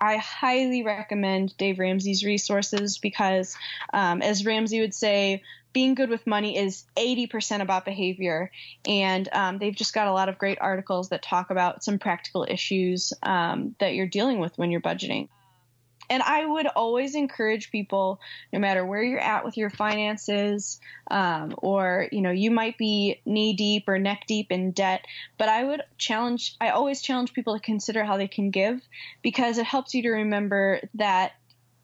I 0.00 0.16
highly 0.16 0.82
recommend 0.82 1.56
Dave 1.56 1.78
Ramsey's 1.78 2.24
resources 2.24 2.98
because, 2.98 3.56
um, 3.92 4.22
as 4.22 4.44
Ramsey 4.44 4.80
would 4.80 4.94
say, 4.94 5.42
being 5.72 5.94
good 5.94 6.08
with 6.08 6.26
money 6.26 6.56
is 6.56 6.84
80% 6.96 7.60
about 7.60 7.84
behavior. 7.84 8.50
And 8.86 9.28
um, 9.32 9.58
they've 9.58 9.74
just 9.74 9.92
got 9.92 10.06
a 10.06 10.12
lot 10.12 10.28
of 10.28 10.38
great 10.38 10.58
articles 10.60 11.08
that 11.08 11.22
talk 11.22 11.50
about 11.50 11.82
some 11.82 11.98
practical 11.98 12.46
issues 12.48 13.12
um, 13.22 13.74
that 13.80 13.94
you're 13.94 14.06
dealing 14.06 14.38
with 14.38 14.56
when 14.56 14.70
you're 14.70 14.80
budgeting 14.80 15.28
and 16.10 16.22
I 16.22 16.44
would 16.44 16.66
always 16.66 17.14
encourage 17.14 17.70
people, 17.70 18.20
no 18.52 18.58
matter 18.58 18.84
where 18.84 19.02
you're 19.02 19.20
at 19.20 19.44
with 19.44 19.56
your 19.56 19.70
finances, 19.70 20.80
um, 21.10 21.54
or 21.58 22.08
you 22.12 22.20
know, 22.20 22.30
you 22.30 22.50
might 22.50 22.78
be 22.78 23.20
knee 23.24 23.54
deep 23.54 23.88
or 23.88 23.98
neck 23.98 24.24
deep 24.26 24.50
in 24.50 24.72
debt, 24.72 25.04
but 25.38 25.48
I 25.48 25.64
would 25.64 25.82
challenge. 25.98 26.56
I 26.60 26.70
always 26.70 27.02
challenge 27.02 27.32
people 27.32 27.54
to 27.54 27.60
consider 27.60 28.04
how 28.04 28.16
they 28.16 28.28
can 28.28 28.50
give, 28.50 28.80
because 29.22 29.58
it 29.58 29.66
helps 29.66 29.94
you 29.94 30.02
to 30.02 30.10
remember 30.10 30.80
that 30.94 31.32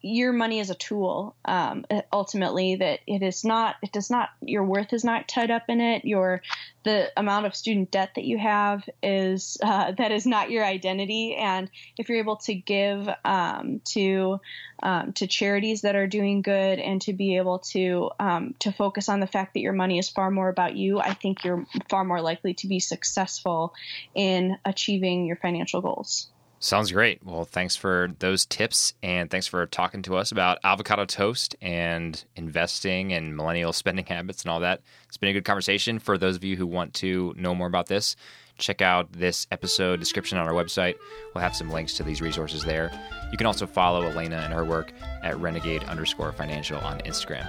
your 0.01 0.33
money 0.33 0.59
is 0.59 0.69
a 0.69 0.75
tool 0.75 1.35
um, 1.45 1.85
ultimately 2.11 2.75
that 2.75 2.99
it 3.05 3.21
is 3.21 3.43
not 3.43 3.75
it 3.83 3.91
does 3.91 4.09
not 4.09 4.29
your 4.41 4.63
worth 4.63 4.93
is 4.93 5.03
not 5.03 5.27
tied 5.27 5.51
up 5.51 5.63
in 5.69 5.79
it 5.79 6.05
your 6.05 6.41
the 6.83 7.11
amount 7.15 7.45
of 7.45 7.55
student 7.55 7.91
debt 7.91 8.11
that 8.15 8.23
you 8.23 8.39
have 8.39 8.87
is 9.03 9.57
uh, 9.63 9.91
that 9.91 10.11
is 10.11 10.25
not 10.25 10.49
your 10.49 10.65
identity 10.65 11.35
and 11.35 11.69
if 11.97 12.09
you're 12.09 12.17
able 12.17 12.37
to 12.37 12.55
give 12.55 13.07
um, 13.23 13.81
to 13.85 14.39
um, 14.81 15.13
to 15.13 15.27
charities 15.27 15.81
that 15.81 15.95
are 15.95 16.07
doing 16.07 16.41
good 16.41 16.79
and 16.79 17.01
to 17.03 17.13
be 17.13 17.37
able 17.37 17.59
to 17.59 18.09
um, 18.19 18.55
to 18.59 18.71
focus 18.71 19.07
on 19.09 19.19
the 19.19 19.27
fact 19.27 19.53
that 19.53 19.59
your 19.59 19.73
money 19.73 19.99
is 19.99 20.09
far 20.09 20.31
more 20.31 20.49
about 20.49 20.75
you 20.75 20.99
I 20.99 21.13
think 21.13 21.43
you're 21.43 21.65
far 21.89 22.03
more 22.03 22.21
likely 22.21 22.55
to 22.55 22.67
be 22.67 22.79
successful 22.79 23.75
in 24.15 24.57
achieving 24.65 25.27
your 25.27 25.35
financial 25.35 25.81
goals. 25.81 26.30
Sounds 26.63 26.91
great. 26.91 27.25
Well, 27.25 27.43
thanks 27.43 27.75
for 27.75 28.13
those 28.19 28.45
tips 28.45 28.93
and 29.01 29.31
thanks 29.31 29.47
for 29.47 29.65
talking 29.65 30.03
to 30.03 30.15
us 30.15 30.31
about 30.31 30.59
avocado 30.63 31.05
toast 31.05 31.55
and 31.59 32.23
investing 32.35 33.13
and 33.13 33.35
millennial 33.35 33.73
spending 33.73 34.05
habits 34.07 34.43
and 34.43 34.51
all 34.51 34.59
that. 34.59 34.81
It's 35.07 35.17
been 35.17 35.29
a 35.29 35.33
good 35.33 35.43
conversation. 35.43 35.97
For 35.97 36.19
those 36.19 36.35
of 36.35 36.43
you 36.43 36.55
who 36.55 36.67
want 36.67 36.93
to 36.95 37.33
know 37.35 37.55
more 37.55 37.65
about 37.65 37.87
this, 37.87 38.15
check 38.59 38.79
out 38.79 39.11
this 39.11 39.47
episode 39.51 39.99
description 39.99 40.37
on 40.37 40.47
our 40.47 40.53
website. 40.53 40.97
We'll 41.33 41.41
have 41.41 41.55
some 41.55 41.71
links 41.71 41.95
to 41.95 42.03
these 42.03 42.21
resources 42.21 42.63
there. 42.63 42.91
You 43.31 43.39
can 43.39 43.47
also 43.47 43.65
follow 43.65 44.03
Elena 44.03 44.37
and 44.37 44.53
her 44.53 44.63
work 44.63 44.93
at 45.23 45.39
renegade 45.39 45.83
underscore 45.85 46.31
financial 46.31 46.77
on 46.81 46.99
Instagram 46.99 47.47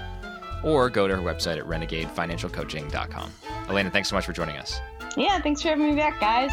or 0.65 0.89
go 0.89 1.07
to 1.07 1.15
her 1.17 1.23
website 1.23 1.59
at 1.59 1.65
renegadefinancialcoaching.com. 1.67 3.31
Elena, 3.69 3.91
thanks 3.91 4.09
so 4.09 4.17
much 4.17 4.25
for 4.25 4.33
joining 4.33 4.57
us. 4.57 4.81
Yeah, 5.19 5.39
thanks 5.39 5.61
for 5.61 5.69
having 5.69 5.91
me 5.91 5.97
back, 5.97 6.19
guys. 6.19 6.51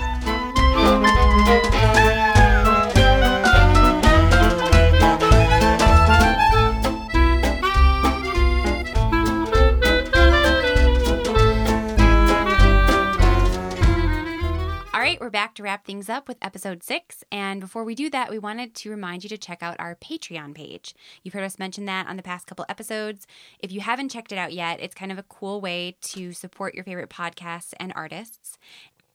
We're 15.29 15.31
back 15.31 15.53
to 15.53 15.61
wrap 15.61 15.85
things 15.85 16.09
up 16.09 16.27
with 16.27 16.39
episode 16.41 16.81
six. 16.81 17.23
And 17.31 17.61
before 17.61 17.83
we 17.83 17.93
do 17.93 18.09
that, 18.09 18.31
we 18.31 18.39
wanted 18.39 18.73
to 18.73 18.89
remind 18.89 19.21
you 19.21 19.29
to 19.29 19.37
check 19.37 19.61
out 19.61 19.75
our 19.77 19.93
Patreon 19.93 20.55
page. 20.55 20.95
You've 21.21 21.35
heard 21.35 21.43
us 21.43 21.59
mention 21.59 21.85
that 21.85 22.07
on 22.07 22.17
the 22.17 22.23
past 22.23 22.47
couple 22.47 22.65
episodes. 22.67 23.27
If 23.59 23.71
you 23.71 23.79
haven't 23.79 24.09
checked 24.09 24.31
it 24.31 24.39
out 24.39 24.53
yet, 24.53 24.79
it's 24.81 24.95
kind 24.95 25.11
of 25.11 25.19
a 25.19 25.23
cool 25.29 25.61
way 25.61 25.97
to 26.01 26.33
support 26.33 26.73
your 26.73 26.83
favorite 26.83 27.11
podcasts 27.11 27.75
and 27.79 27.93
artists. 27.95 28.57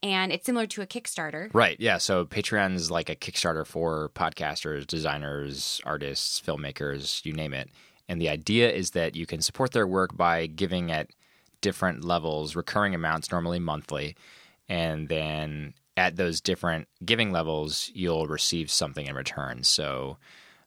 And 0.01 0.31
it's 0.31 0.45
similar 0.45 0.65
to 0.67 0.81
a 0.81 0.87
Kickstarter. 0.87 1.49
Right. 1.53 1.75
Yeah. 1.81 1.97
So 1.97 2.23
Patreon 2.23 2.75
is 2.75 2.89
like 2.89 3.09
a 3.09 3.15
Kickstarter 3.17 3.67
for 3.67 4.09
podcasters, 4.15 4.87
designers, 4.87 5.81
artists, 5.85 6.39
filmmakers, 6.39 7.25
you 7.25 7.33
name 7.33 7.53
it. 7.53 7.69
And 8.07 8.21
the 8.21 8.29
idea 8.29 8.71
is 8.71 8.91
that 8.91 9.17
you 9.17 9.25
can 9.25 9.41
support 9.41 9.73
their 9.73 9.85
work 9.85 10.15
by 10.15 10.45
giving 10.47 10.93
at 10.93 11.09
different 11.59 12.05
levels, 12.05 12.55
recurring 12.55 12.95
amounts, 12.95 13.33
normally 13.33 13.59
monthly. 13.59 14.15
And 14.69 15.09
then 15.09 15.73
at 15.97 16.15
those 16.15 16.41
different 16.41 16.87
giving 17.03 17.31
levels, 17.31 17.89
you'll 17.93 18.27
receive 18.27 18.69
something 18.69 19.05
in 19.05 19.15
return. 19.15 19.63
So 19.63 20.17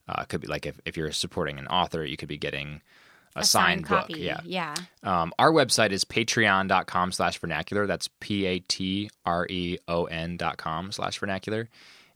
uh, 0.07 0.21
it 0.21 0.29
could 0.29 0.41
be 0.41 0.47
like 0.47 0.65
if, 0.65 0.79
if 0.85 0.97
you're 0.97 1.11
supporting 1.11 1.59
an 1.59 1.67
author, 1.67 2.03
you 2.03 2.17
could 2.17 2.29
be 2.29 2.37
getting 2.37 2.81
a, 3.35 3.41
a 3.41 3.43
signed, 3.43 3.87
signed 3.87 4.07
book. 4.07 4.17
Yeah. 4.17 4.39
Yeah. 4.43 4.75
Um, 5.03 5.31
our 5.37 5.51
website 5.51 5.91
is 5.91 6.03
patreon.com 6.03 7.11
slash 7.11 7.37
vernacular. 7.37 7.85
That's 7.85 8.09
P 8.19 8.45
A 8.45 8.59
T 8.59 9.09
R 9.25 9.45
E 9.49 9.77
O 9.87 10.05
N 10.05 10.37
dot 10.37 10.57
com 10.57 10.91
slash 10.91 11.19
vernacular. 11.19 11.69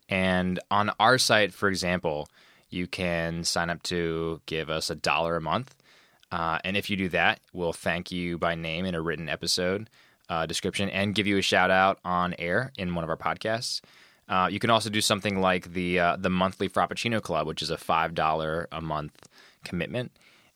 And 0.10 0.60
on 0.72 0.92
our 1.00 1.18
site, 1.18 1.54
for 1.54 1.70
example, 1.70 2.28
you 2.70 2.88
can 2.88 3.44
sign 3.44 3.70
up 3.70 3.84
to 3.84 4.42
give 4.48 4.70
us 4.70 4.90
a 4.90 4.96
dollar 4.96 5.36
a 5.36 5.42
month. 5.42 5.76
Uh, 6.32 6.58
and 6.64 6.76
if 6.76 6.90
you 6.90 6.98
do 6.98 7.10
that, 7.10 7.40
we'll 7.54 7.74
thank 7.74 8.12
you 8.12 8.40
by 8.40 8.56
name 8.56 8.86
in 8.86 8.96
a 8.96 9.02
written 9.02 9.30
episode 9.30 9.88
uh, 10.34 10.46
description 10.48 10.90
and 10.90 11.14
give 11.14 11.28
you 11.28 11.38
a 11.38 11.42
shout 11.42 11.70
out 11.70 12.00
on 12.04 12.34
air 12.40 12.72
in 12.78 12.96
one 12.96 13.04
of 13.04 13.10
our 13.10 13.18
podcasts. 13.18 13.82
Uh, 14.28 14.48
you 14.50 14.60
can 14.60 14.70
also 14.70 14.90
do 14.90 15.02
something 15.02 15.40
like 15.42 15.74
the 15.74 16.00
uh, 16.00 16.16
the 16.18 16.30
monthly 16.30 16.68
Frappuccino 16.68 17.22
Club, 17.22 17.46
which 17.46 17.62
is 17.62 17.70
a 17.70 17.78
five 17.78 18.16
dollar 18.16 18.68
a 18.72 18.82
month 18.82 19.28
commitment. 19.64 20.12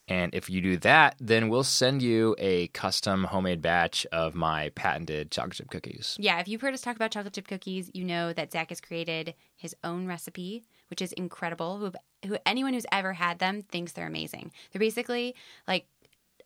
And 0.08 0.34
if 0.34 0.48
you 0.48 0.62
do 0.62 0.78
that, 0.78 1.16
then 1.20 1.50
we'll 1.50 1.64
send 1.64 2.00
you 2.00 2.34
a 2.38 2.68
custom 2.68 3.24
homemade 3.24 3.60
batch 3.60 4.06
of 4.10 4.34
my 4.34 4.70
patented 4.70 5.30
chocolate 5.30 5.56
chip 5.58 5.70
cookies. 5.70 6.16
Yeah, 6.18 6.40
if 6.40 6.48
you've 6.48 6.62
heard 6.62 6.72
us 6.72 6.80
talk 6.80 6.96
about 6.96 7.10
chocolate 7.10 7.34
chip 7.34 7.46
cookies, 7.46 7.90
you 7.92 8.04
know 8.04 8.32
that 8.32 8.50
Zach 8.50 8.70
has 8.70 8.80
created 8.80 9.34
his 9.54 9.76
own 9.84 10.06
recipe, 10.06 10.64
which 10.88 11.02
is 11.02 11.12
incredible. 11.12 11.76
Who, 11.76 11.92
who 12.26 12.38
anyone 12.46 12.72
who's 12.72 12.86
ever 12.90 13.12
had 13.12 13.38
them 13.38 13.60
thinks 13.60 13.92
they're 13.92 14.06
amazing. 14.06 14.50
They're 14.72 14.80
basically 14.80 15.34
like 15.68 15.86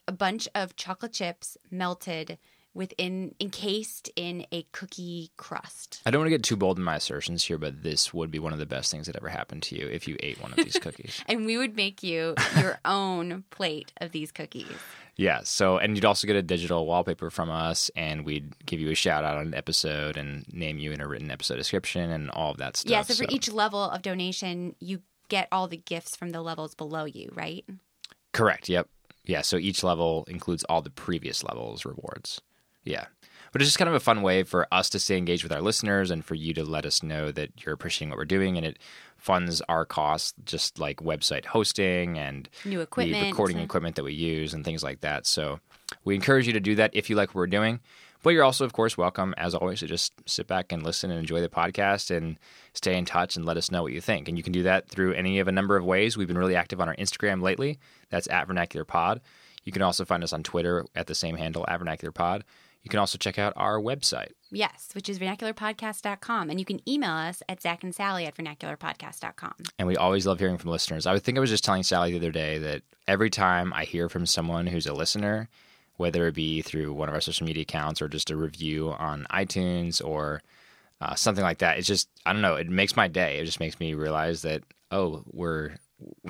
a 0.09 0.13
bunch 0.13 0.49
of 0.55 0.75
chocolate 0.75 1.13
chips 1.13 1.57
melted 1.71 2.39
within 2.75 3.35
encased 3.41 4.11
in 4.17 4.47
a 4.53 4.63
cookie 4.73 5.31
crust. 5.37 6.03
I 6.07 6.11
don't 6.11 6.21
want 6.21 6.27
to 6.27 6.37
get 6.37 6.43
too 6.43 6.57
bold 6.57 6.79
in 6.79 6.85
my 6.85 6.97
assertions 6.97 7.45
here, 7.45 7.59
but 7.59 7.83
this 7.83 8.15
would 8.15 8.31
be 8.31 8.39
one 8.39 8.53
of 8.53 8.59
the 8.59 8.67
best 8.67 8.91
things 8.91 9.07
that 9.07 9.17
ever 9.17 9.29
happened 9.29 9.63
to 9.65 9.77
you 9.77 9.87
if 9.87 10.09
you 10.09 10.17
ate 10.21 10.41
one 10.41 10.53
of 10.53 10.57
these 10.57 10.79
cookies. 10.81 11.23
and 11.27 11.47
we 11.47 11.59
would 11.59 11.77
make 11.77 12.03
you 12.03 12.35
your 12.59 12.79
own 12.85 13.45
plate 13.51 13.93
of 13.99 14.13
these 14.13 14.33
cookies. 14.33 14.67
Yeah. 15.17 15.41
So, 15.45 15.77
and 15.77 15.97
you'd 15.97 16.07
also 16.07 16.27
get 16.27 16.37
a 16.37 16.43
digital 16.43 16.87
wallpaper 16.87 17.31
from 17.31 17.51
us, 17.51 17.91
and 17.95 18.25
we'd 18.25 18.55
give 18.65 18.81
you 18.81 18.91
a 18.91 18.95
shout 18.95 19.25
out 19.25 19.37
on 19.37 19.49
an 19.49 19.55
episode 19.55 20.17
and 20.17 20.51
name 20.53 20.79
you 20.79 20.93
in 20.93 21.01
a 21.01 21.07
written 21.07 21.31
episode 21.31 21.57
description 21.57 22.11
and 22.11 22.31
all 22.31 22.51
of 22.51 22.57
that 22.57 22.77
stuff. 22.77 22.91
Yeah. 22.91 23.03
So, 23.03 23.15
for 23.15 23.25
so. 23.25 23.35
each 23.35 23.53
level 23.53 23.83
of 23.83 24.01
donation, 24.01 24.75
you 24.81 25.03
get 25.29 25.49
all 25.53 25.69
the 25.69 25.77
gifts 25.77 26.17
from 26.17 26.31
the 26.31 26.43
levels 26.43 26.75
below 26.75 27.05
you, 27.05 27.31
right? 27.35 27.65
Correct. 28.33 28.69
Yep. 28.69 28.89
Yeah. 29.25 29.43
So 29.43 29.57
each 29.57 29.83
level 29.83 30.25
includes 30.29 30.65
all 30.65 30.83
the 30.83 30.91
previous 30.91 31.43
levels 31.45 31.85
rewards. 31.85 32.41
Yeah. 32.85 33.07
But 33.53 33.61
it's 33.61 33.69
just 33.69 33.79
kind 33.79 33.89
of 33.89 33.95
a 33.95 34.01
fun 34.01 34.23
way 34.23 34.45
for 34.45 34.67
us 34.73 34.89
to 34.91 34.99
stay 34.99 35.19
engaged 35.19 35.43
with 35.43 35.53
our 35.53 35.61
listeners 35.61 36.11
and 36.11 36.25
for 36.25 36.35
you 36.35 36.55
to 36.55 36.65
let 36.65 36.87
us 36.87 37.03
know 37.03 37.31
that 37.33 37.51
you're 37.63 37.75
appreciating 37.75 38.09
what 38.09 38.17
we're 38.17 38.25
doing 38.25 38.57
and 38.57 38.65
it 38.65 38.79
funds 39.19 39.61
our 39.69 39.85
costs, 39.85 40.33
just 40.45 40.79
like 40.79 40.97
website 40.99 41.45
hosting 41.45 42.19
and 42.19 42.49
new 42.65 42.81
equipment, 42.81 43.21
the 43.21 43.31
recording 43.31 43.59
equipment 43.59 43.97
that 43.97 44.05
we 44.05 44.15
use 44.15 44.55
and 44.55 44.65
things 44.65 44.83
like 44.83 45.01
that. 45.03 45.27
So 45.27 45.61
we 46.05 46.15
encourage 46.15 46.47
you 46.47 46.55
to 46.55 46.61
do 46.61 46.75
that 46.77 46.91
if 46.95 47.11
you 47.11 47.17
like 47.17 47.31
what 47.31 47.37
we're 47.37 47.47
doing. 47.47 47.81
But 48.23 48.31
you're 48.31 48.45
also, 48.45 48.65
of 48.65 48.73
course, 48.73 48.97
welcome, 48.97 49.35
as 49.37 49.55
always, 49.55 49.81
to 49.81 49.87
just 49.87 50.13
sit 50.27 50.47
back 50.47 50.71
and 50.71 50.83
listen 50.85 51.11
and 51.11 51.19
enjoy 51.19 51.41
the 51.41 51.49
podcast 51.49 52.15
and 52.15 52.39
stay 52.73 52.97
in 52.97 53.05
touch 53.05 53.35
and 53.37 53.45
let 53.45 53.57
us 53.57 53.71
know 53.71 53.83
what 53.83 53.93
you 53.93 54.01
think. 54.01 54.29
And 54.29 54.39
you 54.39 54.45
can 54.45 54.53
do 54.53 54.63
that 54.63 54.89
through 54.89 55.13
any 55.15 55.41
of 55.41 55.49
a 55.49 55.53
number 55.53 55.77
of 55.77 55.85
ways. 55.85 56.17
We've 56.17 56.29
been 56.29 56.39
really 56.39 56.55
active 56.55 56.81
on 56.81 56.89
our 56.89 56.95
Instagram 56.97 57.43
lately. 57.43 57.81
That's 58.11 58.29
at 58.29 58.47
Vernacular 58.47 58.85
Pod. 58.85 59.21
You 59.65 59.73
can 59.73 59.83
also 59.83 60.05
find 60.05 60.23
us 60.23 60.33
on 60.33 60.45
Twitter 60.45 60.85
at 60.95 61.09
the 61.09 61.15
same 61.17 61.37
handle, 61.37 61.65
at 61.69 61.79
Vernacular 61.79 62.13
Pod. 62.13 62.45
You 62.83 62.91
can 62.91 62.99
also 62.99 63.17
check 63.17 63.39
out 63.39 63.53
our 63.57 63.79
website. 63.81 64.33
Yes, 64.51 64.91
which 64.95 65.09
is 65.09 65.19
vernacularpodcast.com. 65.19 66.51
And 66.51 66.59
you 66.59 66.67
can 66.67 66.87
email 66.89 67.13
us 67.13 67.43
at 67.49 67.63
Zach 67.63 67.85
and 67.85 67.95
Sally 67.95 68.27
at 68.27 68.37
vernacularpodcast.com. 68.37 69.55
And 69.79 69.89
we 69.89 69.97
always 69.97 70.27
love 70.27 70.41
hearing 70.41 70.59
from 70.59 70.71
listeners. 70.71 71.07
I 71.07 71.13
would 71.13 71.23
think 71.23 71.39
I 71.39 71.41
was 71.41 71.51
just 71.51 71.65
telling 71.65 71.85
Sally 71.85 72.11
the 72.11 72.19
other 72.19 72.33
day 72.33 72.59
that 72.59 72.83
every 73.07 73.31
time 73.31 73.73
I 73.73 73.85
hear 73.85 74.09
from 74.09 74.27
someone 74.27 74.67
who's 74.67 74.87
a 74.87 74.93
listener, 74.93 75.49
whether 75.97 76.27
it 76.27 76.35
be 76.35 76.61
through 76.63 76.93
one 76.93 77.09
of 77.09 77.15
our 77.15 77.21
social 77.21 77.47
media 77.47 77.63
accounts 77.63 78.03
or 78.03 78.09
just 78.09 78.31
a 78.31 78.37
review 78.37 78.91
on 78.91 79.27
iTunes 79.31 80.05
or 80.05 80.43
uh, 81.01 81.15
something 81.15 81.45
like 81.45 81.59
that, 81.59 81.79
it's 81.79 81.87
just, 81.87 82.09
I 82.27 82.33
don't 82.33 82.43
know, 82.43 82.57
it 82.57 82.69
makes 82.69 82.97
my 82.97 83.09
day. 83.09 83.39
It 83.39 83.45
just 83.45 83.61
makes 83.61 83.79
me 83.79 83.95
realize 83.95 84.43
that, 84.43 84.63
oh, 84.91 85.23
we're, 85.31 85.77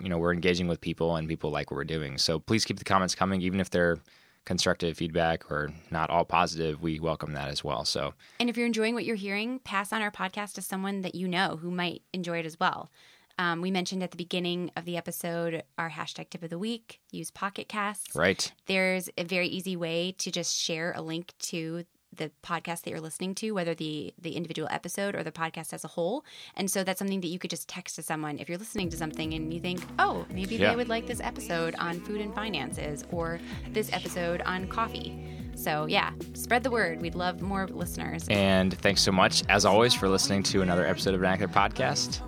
you 0.01 0.09
know, 0.09 0.19
we're 0.19 0.33
engaging 0.35 0.69
with 0.69 0.81
people 0.81 1.17
and 1.17 1.29
people 1.29 1.51
like 1.51 1.71
what 1.71 1.77
we're 1.77 1.85
doing. 1.85 2.19
So 2.19 2.39
please 2.39 2.65
keep 2.65 2.79
the 2.79 2.85
comments 2.85 3.15
coming, 3.15 3.41
even 3.41 3.59
if 3.59 3.71
they're 3.71 3.99
constructive 4.45 4.97
feedback 4.97 5.51
or 5.51 5.71
not 5.91 6.11
all 6.11 6.25
positive, 6.25 6.83
we 6.83 6.99
welcome 6.99 7.33
that 7.35 7.49
as 7.49 7.63
well. 7.63 7.85
So, 7.85 8.15
and 8.41 8.51
if 8.51 8.57
you're 8.57 8.67
enjoying 8.67 8.95
what 8.95 9.05
you're 9.05 9.17
hearing, 9.17 9.61
pass 9.61 9.93
on 9.93 10.03
our 10.03 10.11
podcast 10.11 10.55
to 10.55 10.63
someone 10.63 11.03
that 11.03 11.15
you 11.15 11.29
know 11.29 11.59
who 11.61 11.71
might 11.71 12.03
enjoy 12.13 12.39
it 12.39 12.47
as 12.47 12.59
well. 12.59 12.91
Um, 13.39 13.63
we 13.63 13.71
mentioned 13.71 14.03
at 14.03 14.11
the 14.11 14.17
beginning 14.17 14.71
of 14.77 14.85
the 14.85 14.97
episode 14.97 15.63
our 15.79 15.91
hashtag 15.91 16.31
tip 16.31 16.43
of 16.43 16.51
the 16.51 16.59
week. 16.59 17.01
Use 17.11 17.31
Pocket 17.31 17.69
Casts. 17.69 18.15
Right. 18.15 18.53
There's 18.67 19.09
a 19.17 19.25
very 19.25 19.49
easy 19.49 19.77
way 19.77 20.15
to 20.19 20.31
just 20.31 20.57
share 20.57 20.93
a 20.95 21.03
link 21.03 21.33
to 21.45 21.85
the 22.17 22.31
podcast 22.43 22.83
that 22.83 22.91
you're 22.91 23.01
listening 23.01 23.35
to, 23.37 23.53
whether 23.53 23.75
the 23.75 24.13
the 24.21 24.37
individual 24.37 24.69
episode 24.71 25.15
or 25.15 25.23
the 25.23 25.33
podcast 25.33 25.73
as 25.73 25.85
a 25.85 25.89
whole. 25.89 26.25
And 26.57 26.71
so 26.71 26.85
that's 26.85 26.99
something 26.99 27.21
that 27.21 27.29
you 27.29 27.39
could 27.39 27.51
just 27.51 27.69
text 27.69 27.97
to 27.97 28.03
someone 28.03 28.39
if 28.39 28.49
you're 28.49 28.59
listening 28.59 28.91
to 28.91 28.97
something 28.97 29.35
and 29.35 29.53
you 29.53 29.61
think, 29.61 29.81
oh, 29.99 30.27
maybe 30.31 30.57
yeah. 30.57 30.71
they 30.71 30.77
would 30.77 30.89
like 30.89 31.07
this 31.07 31.21
episode 31.21 31.75
on 31.79 32.01
food 32.01 32.21
and 32.21 32.35
finances 32.35 33.05
or 33.11 33.41
this 33.71 33.93
episode 33.93 34.43
on 34.43 34.67
coffee. 34.69 35.27
So 35.55 35.87
yeah, 35.87 36.13
spread 36.35 36.63
the 36.63 36.71
word. 36.71 37.01
We'd 37.01 37.15
love 37.15 37.41
more 37.41 37.67
listeners. 37.67 38.27
And 38.31 38.77
thanks 38.79 39.03
so 39.03 39.13
much, 39.13 39.43
as 39.49 39.65
always, 39.65 39.95
for 39.95 40.09
listening 40.09 40.43
to 40.45 40.63
another 40.63 40.87
episode 40.87 41.15
of 41.15 41.21
Vernacular 41.21 41.53
Podcast. 41.53 42.21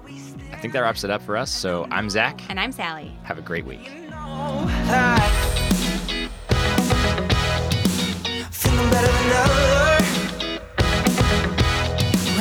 I 0.52 0.56
think 0.56 0.72
that 0.72 0.80
wraps 0.80 1.04
it 1.04 1.10
up 1.10 1.22
for 1.22 1.36
us. 1.36 1.52
So 1.52 1.86
I'm 1.90 2.08
Zach. 2.08 2.40
And 2.48 2.60
I'm 2.60 2.72
Sally. 2.72 3.16
Have 3.24 3.38
a 3.38 3.42
great 3.42 3.64
week 3.66 3.90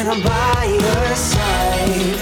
when 0.03 0.17
I'm 0.17 0.21
by 0.21 0.65
your 0.65 1.15
side. 1.15 2.19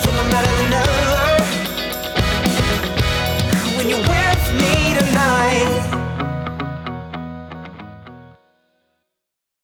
Think 0.00 0.16
I'm 0.18 0.30
better 0.30 0.54
than 0.60 0.72
ever 0.72 1.42
when 3.76 3.88
you're 3.88 3.98
with 3.98 4.44
me 4.60 4.94
tonight. 4.94 6.05